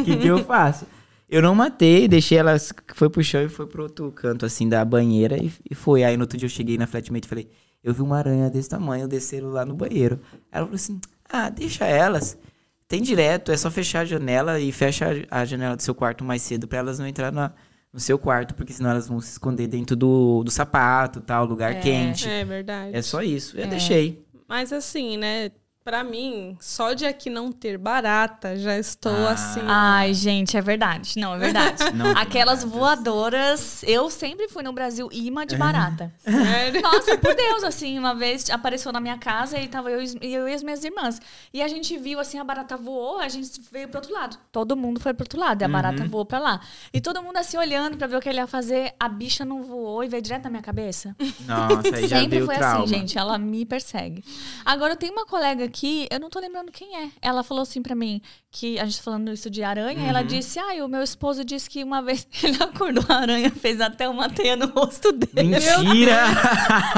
O 0.00 0.04
que, 0.04 0.16
que 0.16 0.26
eu 0.26 0.42
faço? 0.42 0.86
Eu 1.28 1.40
não 1.42 1.54
matei, 1.54 2.06
deixei 2.06 2.38
ela, 2.38 2.56
foi 2.94 3.08
pro 3.08 3.22
chão 3.24 3.42
e 3.42 3.48
foi 3.48 3.66
pro 3.66 3.84
outro 3.84 4.10
canto, 4.12 4.44
assim, 4.44 4.68
da 4.68 4.84
banheira 4.84 5.36
e, 5.42 5.50
e 5.70 5.74
foi. 5.74 6.04
Aí 6.04 6.16
no 6.16 6.22
outro 6.24 6.36
dia 6.38 6.46
eu 6.46 6.50
cheguei 6.50 6.76
na 6.78 6.86
flatmate 6.86 7.26
e 7.26 7.28
falei, 7.28 7.48
eu 7.82 7.92
vi 7.94 8.02
uma 8.02 8.18
aranha 8.18 8.50
desse 8.50 8.68
tamanho 8.68 9.08
descendo 9.08 9.48
lá 9.50 9.64
no 9.64 9.74
banheiro. 9.74 10.20
Ela 10.52 10.66
falou 10.66 10.74
assim, 10.76 11.00
ah, 11.28 11.48
deixa 11.48 11.86
elas. 11.86 12.38
Tem 12.86 13.00
direto, 13.00 13.50
é 13.50 13.56
só 13.56 13.70
fechar 13.70 14.00
a 14.00 14.04
janela 14.04 14.60
e 14.60 14.70
fecha 14.70 15.06
a 15.30 15.44
janela 15.44 15.74
do 15.76 15.82
seu 15.82 15.94
quarto 15.94 16.22
mais 16.22 16.42
cedo 16.42 16.68
pra 16.68 16.78
elas 16.78 16.98
não 16.98 17.06
entrar 17.06 17.32
na- 17.32 17.52
no 17.92 17.98
seu 17.98 18.18
quarto, 18.18 18.54
porque 18.54 18.72
senão 18.72 18.90
elas 18.90 19.08
vão 19.08 19.20
se 19.20 19.30
esconder 19.30 19.66
dentro 19.66 19.96
do, 19.96 20.42
do 20.44 20.50
sapato, 20.50 21.20
tal, 21.20 21.46
lugar 21.46 21.72
É. 21.72 21.80
quente. 21.80 22.28
É 22.28 22.44
verdade. 22.44 22.94
É 22.94 23.00
só 23.00 23.22
isso. 23.22 23.56
Eu 23.56 23.64
É. 23.64 23.66
deixei. 23.68 24.22
Mas 24.48 24.72
assim, 24.72 25.16
né? 25.16 25.50
Pra 25.84 26.02
mim, 26.02 26.56
só 26.62 26.94
de 26.94 27.04
aqui 27.04 27.28
não 27.28 27.52
ter 27.52 27.76
barata, 27.76 28.56
já 28.56 28.78
estou 28.78 29.12
Ah. 29.28 29.32
assim. 29.32 29.60
Ai, 29.66 30.14
gente, 30.14 30.56
é 30.56 30.62
verdade. 30.62 31.18
Não, 31.18 31.34
é 31.34 31.38
verdade. 31.38 31.76
Não 31.92 32.12
Aquelas 32.12 32.64
baratas. 32.64 32.64
voadoras, 32.64 33.82
eu 33.86 34.08
sempre 34.08 34.48
fui 34.48 34.62
no 34.62 34.72
Brasil 34.72 35.10
imã 35.12 35.44
de 35.44 35.56
barata. 35.58 36.10
Sério? 36.24 36.80
Nossa, 36.80 37.18
por 37.18 37.34
Deus, 37.34 37.62
assim, 37.64 37.98
uma 37.98 38.14
vez 38.14 38.48
apareceu 38.48 38.90
na 38.92 38.98
minha 38.98 39.18
casa 39.18 39.58
e 39.58 39.68
tava 39.68 39.90
eu, 39.90 40.00
e- 40.02 40.32
eu 40.34 40.48
e 40.48 40.54
as 40.54 40.62
minhas 40.62 40.82
irmãs. 40.82 41.20
E 41.52 41.60
a 41.60 41.68
gente 41.68 41.98
viu, 41.98 42.18
assim, 42.18 42.38
a 42.38 42.44
barata 42.44 42.78
voou, 42.78 43.18
a 43.18 43.28
gente 43.28 43.60
veio 43.70 43.86
pro 43.86 43.98
outro 43.98 44.14
lado. 44.14 44.38
Todo 44.50 44.74
mundo 44.74 44.98
foi 45.00 45.12
pro 45.12 45.24
outro 45.24 45.38
lado 45.38 45.60
e 45.60 45.64
a 45.66 45.68
barata 45.68 46.02
voou 46.08 46.24
pra 46.24 46.38
lá. 46.38 46.60
E 46.94 47.00
todo 47.00 47.22
mundo, 47.22 47.36
assim, 47.36 47.58
olhando 47.58 47.98
pra 47.98 48.06
ver 48.06 48.16
o 48.16 48.20
que 48.22 48.28
ele 48.30 48.38
ia 48.38 48.46
fazer. 48.46 48.94
A 48.98 49.06
bicha 49.06 49.44
não 49.44 49.62
voou 49.62 50.02
e 50.02 50.08
veio 50.08 50.22
direto 50.22 50.44
na 50.44 50.50
minha 50.50 50.62
cabeça. 50.62 51.14
Nossa, 51.46 51.94
aí 51.94 52.08
já 52.08 52.20
Sempre 52.20 52.40
foi 52.42 52.56
trauma. 52.56 52.84
assim, 52.84 52.86
gente. 52.94 53.18
Ela 53.18 53.36
me 53.36 53.66
persegue. 53.66 54.24
Agora, 54.64 54.94
eu 54.94 54.96
tenho 54.96 55.12
uma 55.12 55.26
colega 55.26 55.68
aqui, 55.74 56.06
eu 56.08 56.20
não 56.20 56.30
tô 56.30 56.38
lembrando 56.38 56.70
quem 56.70 56.96
é. 56.96 57.08
Ela 57.20 57.42
falou 57.42 57.62
assim 57.62 57.82
pra 57.82 57.94
mim, 57.96 58.22
que 58.50 58.78
a 58.78 58.84
gente 58.84 58.98
tá 58.98 59.02
falando 59.02 59.32
isso 59.32 59.50
de 59.50 59.64
aranha, 59.64 59.98
Uhum. 59.98 60.08
ela 60.08 60.22
disse, 60.22 60.58
ai, 60.60 60.80
o 60.80 60.88
meu 60.88 61.02
esposo 61.02 61.44
disse 61.44 61.68
que 61.68 61.82
uma 61.82 62.00
vez 62.06 62.26
ele 62.42 62.62
acordou 62.62 63.04
a 63.08 63.16
aranha, 63.16 63.50
fez 63.50 63.80
até 63.80 64.08
uma 64.08 64.30
teia 64.30 64.54
no 64.56 64.66
rosto 64.68 65.10
dele. 65.12 65.48
Mentira! 65.48 66.22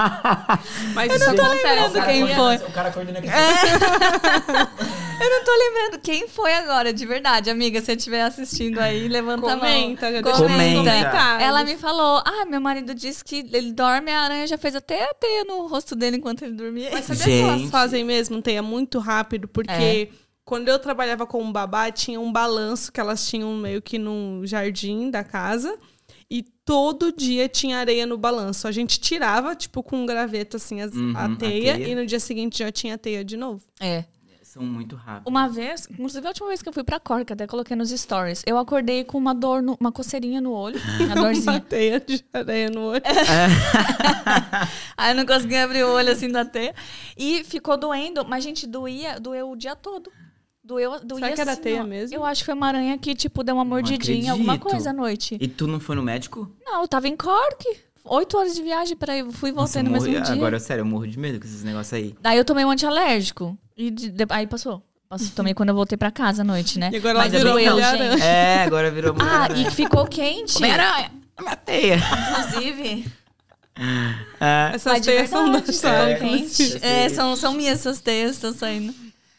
Mas 0.95 1.13
isso 1.15 1.35
tô 1.35 1.43
acontece. 1.43 1.65
lembrando 1.67 2.05
quem 2.05 2.35
foi. 2.35 2.57
O 2.57 2.73
cara 2.73 2.91
coordena 2.93 3.19
aqui. 3.19 3.29
Eu 5.19 5.31
não 5.31 5.45
tô 5.45 5.51
lembrando 5.57 6.03
quem 6.03 6.29
foi 6.29 6.53
agora, 6.55 6.93
de 6.93 7.07
verdade. 7.07 7.49
Amiga, 7.51 7.81
se 7.81 7.87
você 7.87 7.93
estiver 7.95 8.23
assistindo 8.23 8.79
aí, 8.79 9.09
levanta 9.09 9.43
Comenta, 9.43 10.09
a 10.09 10.13
mão. 10.13 10.23
Comenta. 10.23 10.79
comentários. 10.79 11.43
Ela 11.49 11.65
me 11.65 11.77
falou, 11.77 12.23
ah, 12.25 12.45
meu 12.47 12.61
marido 12.61 12.95
disse 12.95 13.25
que 13.25 13.37
ele 13.53 13.73
dorme, 13.73 14.11
a 14.11 14.21
aranha 14.21 14.47
já 14.47 14.59
fez 14.59 14.75
até 14.77 15.05
a 15.11 15.15
teia 15.15 15.45
no 15.45 15.67
rosto 15.67 15.97
dele 15.97 16.19
enquanto 16.19 16.43
ele 16.43 16.53
dormia. 16.53 16.91
Mas 16.93 17.07
sabia 17.07 17.25
que 17.25 17.41
elas 17.41 17.71
fazem 17.71 18.05
mesmo 18.05 18.43
teia 18.43 18.63
muito 18.63 18.99
rápido? 18.99 19.49
Porque 19.49 19.71
É. 19.73 20.09
quando 20.45 20.69
eu 20.69 20.79
trabalhava 20.79 21.27
com 21.27 21.43
um 21.43 21.51
babá, 21.51 21.91
tinha 21.91 22.21
um 22.21 22.31
balanço 22.31 22.93
que 22.93 23.01
elas 23.01 23.27
tinham 23.27 23.55
meio 23.55 23.81
que 23.81 23.99
no 23.99 24.43
jardim 24.45 25.11
da 25.11 25.25
casa. 25.25 25.79
E 26.29 26.43
todo 26.65 27.13
dia 27.13 27.49
tinha 27.49 27.79
areia 27.79 28.05
no 28.05 28.19
balanço. 28.19 28.67
A 28.67 28.73
gente 28.73 28.99
tirava, 29.01 29.55
tipo, 29.55 29.81
com 29.83 29.97
um 30.03 30.05
graveto, 30.07 30.57
assim, 30.57 30.81
as- 30.83 30.93
Uhum, 30.93 31.13
a, 31.17 31.25
a 31.27 31.37
teia, 31.37 31.75
teia. 31.77 31.89
E 31.89 31.95
no 31.95 32.05
dia 32.05 32.19
seguinte 32.19 32.59
já 32.59 32.71
tinha 32.73 32.99
teia 32.99 33.25
de 33.25 33.37
novo. 33.37 33.63
É. 33.81 34.05
São 34.57 34.65
muito 34.67 34.97
rápidos. 34.97 35.31
Uma 35.31 35.49
vez, 35.49 35.87
inclusive 35.91 36.27
a 36.27 36.31
última 36.31 36.49
vez 36.49 36.63
que 36.63 36.69
eu 36.69 36.73
fui 36.73 36.83
pra 36.83 36.99
Cork, 36.99 37.31
até 37.33 37.47
coloquei 37.47 37.77
nos 37.77 37.91
stories, 37.91 38.43
eu 38.47 38.57
acordei 38.57 39.05
com 39.05 39.19
uma 39.19 39.35
dor, 39.35 39.63
no- 39.63 39.77
uma 39.79 39.93
coceirinha 39.93 40.41
no 40.41 40.51
olho, 40.53 40.81
uma 41.01 41.05
Uma 41.15 41.15
dorzinha. 41.15 41.61
teia 41.61 42.01
de 42.01 42.25
areia 42.33 42.71
no 42.71 42.81
olho. 42.93 43.03
Aí 44.97 45.11
eu 45.13 45.15
não 45.17 45.27
consegui 45.27 45.57
abrir 45.57 45.85
o 45.85 45.91
olho 45.93 46.11
assim 46.11 46.31
da 46.31 46.45
teia. 46.45 46.75
E 47.17 47.45
ficou 47.45 47.77
doendo, 47.77 48.25
mas, 48.27 48.43
gente, 48.43 48.67
doía, 48.67 49.21
doeu 49.21 49.51
o 49.51 49.57
dia 49.57 49.77
todo. 49.77 50.11
Doeu, 50.65 50.99
doía 51.05 51.33
que 51.33 51.41
era 51.41 51.53
assim, 51.53 51.63
teia 51.63 51.83
ó. 51.83 51.87
mesmo? 51.87 52.17
Eu 52.17 52.25
acho 52.25 52.41
que 52.43 52.47
foi 52.47 52.55
uma 52.55 52.67
aranha 52.67 52.99
que, 52.99 53.15
tipo, 53.15 53.45
deu 53.45 53.55
uma 53.55 53.65
mordidinha, 53.65 54.33
alguma 54.33 54.59
coisa 54.59 54.91
à 54.91 54.93
noite. 54.93 55.37
E 55.41 55.47
tu 55.47 55.67
não 55.67 55.79
foi 55.79 55.95
no 55.97 56.03
médico? 56.03 56.51
Não, 56.65 56.81
eu 56.83 56.89
tava 56.89 57.07
em 57.09 57.17
Cork. 57.17 57.65
Oito 58.09 58.37
horas 58.39 58.55
de 58.55 58.63
viagem 58.63 58.97
para 58.97 59.17
eu 59.19 59.33
fui 59.33 59.51
e 59.51 59.53
Nossa, 59.53 59.83
no 59.83 59.91
mesmo 59.91 60.09
morro- 60.11 60.25
dia. 60.25 60.35
Agora, 60.35 60.59
sério, 60.61 60.83
eu 60.83 60.87
morro 60.87 61.07
de 61.09 61.19
medo 61.19 61.41
com 61.41 61.45
esses 61.45 61.63
negócios 61.65 61.93
aí. 61.93 62.15
Daí 62.21 62.39
eu 62.39 62.45
tomei 62.45 62.65
um 62.65 62.71
antialérgico. 62.71 63.59
E 63.77 63.91
de- 63.91 64.11
de- 64.11 64.27
aí 64.31 64.47
passou. 64.47 64.83
Passou- 65.09 65.29
Tomei 65.37 65.55
quando 65.55 65.69
eu 65.69 65.75
voltei 65.75 65.97
pra 65.97 66.11
casa 66.11 66.43
à 66.43 66.45
noite, 66.45 66.79
né? 66.79 66.91
E 66.93 66.97
agora 66.97 67.11
ela 67.19 67.25
Mas 67.25 67.33
virou 67.33 67.53
doeu, 67.53 67.73
Mulher-Aranha. 67.75 68.11
gente. 68.13 68.23
É, 68.23 68.63
agora 68.65 68.91
virou 68.91 69.15
mulher. 69.15 69.29
Ah, 69.31 69.49
e 69.57 69.65
que 69.65 69.71
ficou 69.71 70.05
quente. 70.07 70.57
Homem-Aranha! 70.57 71.13
Matei! 71.41 71.93
Inclusive. 71.95 73.07
Ah, 74.41 74.71
Essas 74.75 75.01
teias 75.01 75.29
são 75.31 75.45
verdade, 75.53 75.67
da 75.67 75.73
ficou 75.73 75.91
É, 75.91 76.15
quente. 76.17 76.63
eu 76.73 76.79
É, 76.83 77.09
são, 77.09 77.37
são 77.37 77.53
minhas 77.53 77.81
essas 77.81 78.01
teias, 78.01 78.33
estão 78.33 78.53
saindo. 78.53 78.95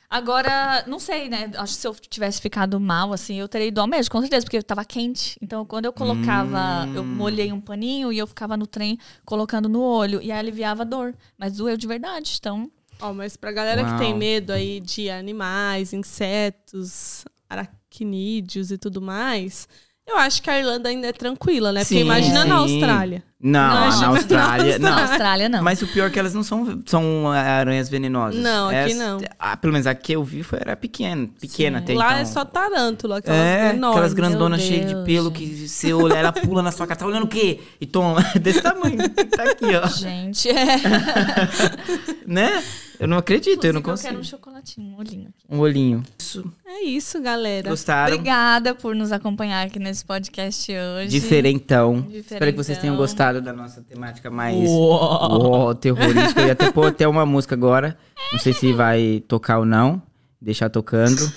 Agora, 0.09 0.85
não 0.87 0.99
sei, 0.99 1.27
né? 1.27 1.51
Acho 1.57 1.73
que 1.73 1.79
se 1.81 1.87
eu 1.87 1.93
tivesse 1.95 2.39
ficado 2.39 2.79
mal, 2.79 3.11
assim, 3.11 3.35
eu 3.41 3.47
teria 3.47 3.67
ido 3.67 3.81
ao 3.81 3.87
médico, 3.87 4.15
com 4.15 4.21
certeza, 4.21 4.45
porque 4.45 4.61
tava 4.61 4.85
quente. 4.85 5.37
Então, 5.41 5.65
quando 5.65 5.83
eu 5.85 5.91
colocava, 5.91 6.87
eu 6.95 7.01
Hum. 7.01 7.05
molhei 7.05 7.51
um 7.51 7.59
paninho 7.59 8.13
e 8.13 8.17
eu 8.17 8.25
ficava 8.25 8.55
no 8.55 8.65
trem 8.65 8.97
colocando 9.25 9.67
no 9.67 9.81
olho. 9.81 10.21
E 10.21 10.31
aí 10.31 10.39
aliviava 10.39 10.83
a 10.83 10.85
dor. 10.85 11.13
Mas 11.37 11.57
doeu 11.57 11.75
de 11.75 11.85
verdade, 11.87 12.37
então... 12.39 12.71
Ó, 12.99 13.13
mas 13.13 13.37
pra 13.37 13.51
galera 13.51 13.83
Uau. 13.83 13.93
que 13.93 13.99
tem 13.99 14.15
medo 14.15 14.51
aí 14.51 14.79
de 14.79 15.09
animais, 15.09 15.93
insetos, 15.93 17.25
aracnídeos 17.49 18.71
e 18.71 18.77
tudo 18.77 19.01
mais, 19.01 19.67
eu 20.07 20.17
acho 20.17 20.41
que 20.41 20.49
a 20.49 20.57
Irlanda 20.59 20.89
ainda 20.89 21.07
é 21.07 21.13
tranquila, 21.13 21.71
né? 21.71 21.81
Porque 21.81 21.95
Sim, 21.95 22.01
imagina 22.01 22.45
na 22.45 22.65
sim. 22.67 22.73
Austrália. 22.73 23.23
Não, 23.39 23.59
Não, 23.91 23.99
na 24.01 24.07
Austrália. 24.07 24.79
Na 24.79 24.89
Não. 24.95 24.99
Austrália, 25.03 25.47
não. 25.49 25.61
Mas 25.61 25.79
o 25.83 25.87
pior 25.87 26.07
é 26.07 26.09
que 26.09 26.17
elas 26.17 26.33
não 26.33 26.41
são, 26.41 26.81
são 26.87 27.29
aranhas 27.29 27.87
venenosas. 27.87 28.41
Não, 28.41 28.67
aqui 28.67 28.93
Essa- 28.93 28.95
não. 28.95 29.19
Ah, 29.37 29.55
pelo 29.55 29.73
menos 29.73 29.85
a 29.85 29.93
que 29.93 30.13
eu 30.13 30.23
vi 30.23 30.41
foi, 30.41 30.57
era 30.59 30.75
pequena. 30.75 31.29
Pequena 31.39 31.77
Sim. 31.77 31.83
até 31.83 31.93
Lá 31.93 32.07
então. 32.13 32.17
é 32.21 32.25
só 32.25 32.43
tarântula, 32.43 33.19
aquelas 33.19 33.39
É, 33.39 33.69
enormes. 33.69 33.89
aquelas 33.97 34.13
grandonas 34.15 34.59
Meu 34.59 34.67
cheias 34.67 34.87
de 34.89 35.05
pelo 35.05 35.29
gente. 35.29 35.37
que 35.37 35.67
você 35.67 35.93
olha, 35.93 36.15
ela 36.15 36.31
pula 36.31 36.63
na 36.63 36.71
sua 36.71 36.87
cara, 36.87 36.99
tá 36.99 37.05
olhando 37.05 37.25
o 37.25 37.27
quê? 37.27 37.59
E 37.79 37.85
toma, 37.85 38.21
desse 38.41 38.59
tamanho, 38.59 38.97
tá 39.07 39.43
aqui, 39.43 39.65
ó. 39.75 39.85
Gente, 39.87 40.49
é. 40.49 40.65
Né? 42.25 42.63
Eu 42.99 43.07
não 43.07 43.17
acredito, 43.17 43.63
eu 43.63 43.73
não 43.73 43.81
consigo. 43.81 44.09
quero 44.09 44.19
um 44.19 44.23
chocolatinho, 44.23 44.95
um 44.95 44.97
olhinho. 44.99 45.29
Um 45.47 45.59
olhinho. 45.59 46.03
Isso, 46.17 46.51
É 46.65 46.81
isso, 46.83 47.21
galera. 47.21 47.69
gostaram? 47.69 48.13
Obrigada 48.15 48.73
por 48.73 48.95
nos 48.95 49.11
acompanhar 49.11 49.65
aqui 49.67 49.77
nesse 49.77 49.96
nesse 49.97 50.05
podcast 50.05 50.71
hoje. 50.71 51.07
Diferentão. 51.07 51.95
Espero 51.97 52.11
que 52.11 52.21
Diferentão. 52.21 52.63
vocês 52.63 52.77
tenham 52.77 52.95
gostado 52.95 53.41
da 53.41 53.51
nossa 53.51 53.81
temática 53.81 54.29
mais 54.29 54.69
uou, 54.69 55.73
terrorística. 55.73 56.41
Eu 56.41 56.47
ia 56.47 56.53
até 56.53 56.71
pôr 56.71 56.87
até 56.87 57.07
uma 57.07 57.25
música 57.25 57.55
agora. 57.55 57.97
Não 58.31 58.37
sei 58.37 58.53
se 58.53 58.73
vai 58.73 59.23
tocar 59.27 59.57
ou 59.57 59.65
não. 59.65 60.01
Deixar 60.39 60.69
tocando. 60.69 61.31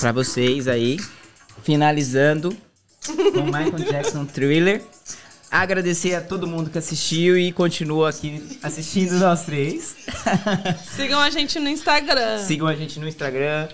Pra 0.00 0.10
vocês 0.10 0.66
aí. 0.66 0.98
Finalizando 1.62 2.56
com 3.06 3.42
Michael 3.42 3.90
Jackson 3.90 4.24
Thriller. 4.24 4.82
Agradecer 5.50 6.14
a 6.14 6.20
todo 6.20 6.46
mundo 6.46 6.70
que 6.70 6.78
assistiu 6.78 7.36
e 7.38 7.52
continua 7.52 8.10
aqui 8.10 8.58
assistindo 8.62 9.18
nós 9.18 9.44
três. 9.44 9.96
Sigam 10.96 11.20
a 11.20 11.30
gente 11.30 11.58
no 11.60 11.68
Instagram. 11.68 12.38
Sigam 12.38 12.66
a 12.66 12.74
gente 12.74 12.98
no 12.98 13.06
Instagram. 13.06 13.68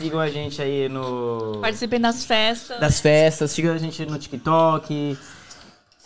Sigam 0.00 0.18
a 0.18 0.30
gente 0.30 0.62
aí 0.62 0.88
no. 0.88 1.58
Participem 1.60 2.00
das 2.00 2.24
festas. 2.24 2.80
das 2.80 3.00
festas, 3.00 3.50
siga 3.50 3.74
a 3.74 3.76
gente 3.76 4.06
no 4.06 4.18
TikTok. 4.18 5.18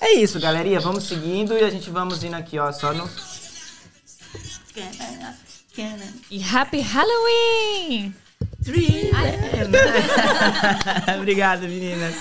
É 0.00 0.14
isso, 0.14 0.40
galerinha. 0.40 0.80
Vamos 0.80 1.04
seguindo 1.04 1.56
e 1.56 1.62
a 1.62 1.70
gente 1.70 1.90
vamos 1.90 2.24
indo 2.24 2.34
aqui, 2.34 2.58
ó, 2.58 2.72
só 2.72 2.92
no. 2.92 3.08
E 6.28 6.42
Happy 6.42 6.80
Halloween! 6.80 8.12
Obrigado, 11.16 11.60
meninas. 11.60 12.16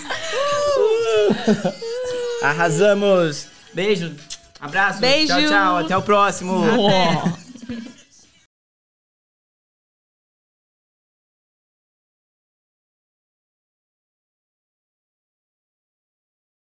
Uh! 0.78 2.46
Arrasamos. 2.46 3.48
Beijo. 3.74 4.16
Abraço. 4.62 5.00
Beijo. 5.00 5.34
Tchau, 5.34 5.48
tchau. 5.48 5.78
Até 5.78 5.98
o 5.98 6.04
próximo. 6.04 6.62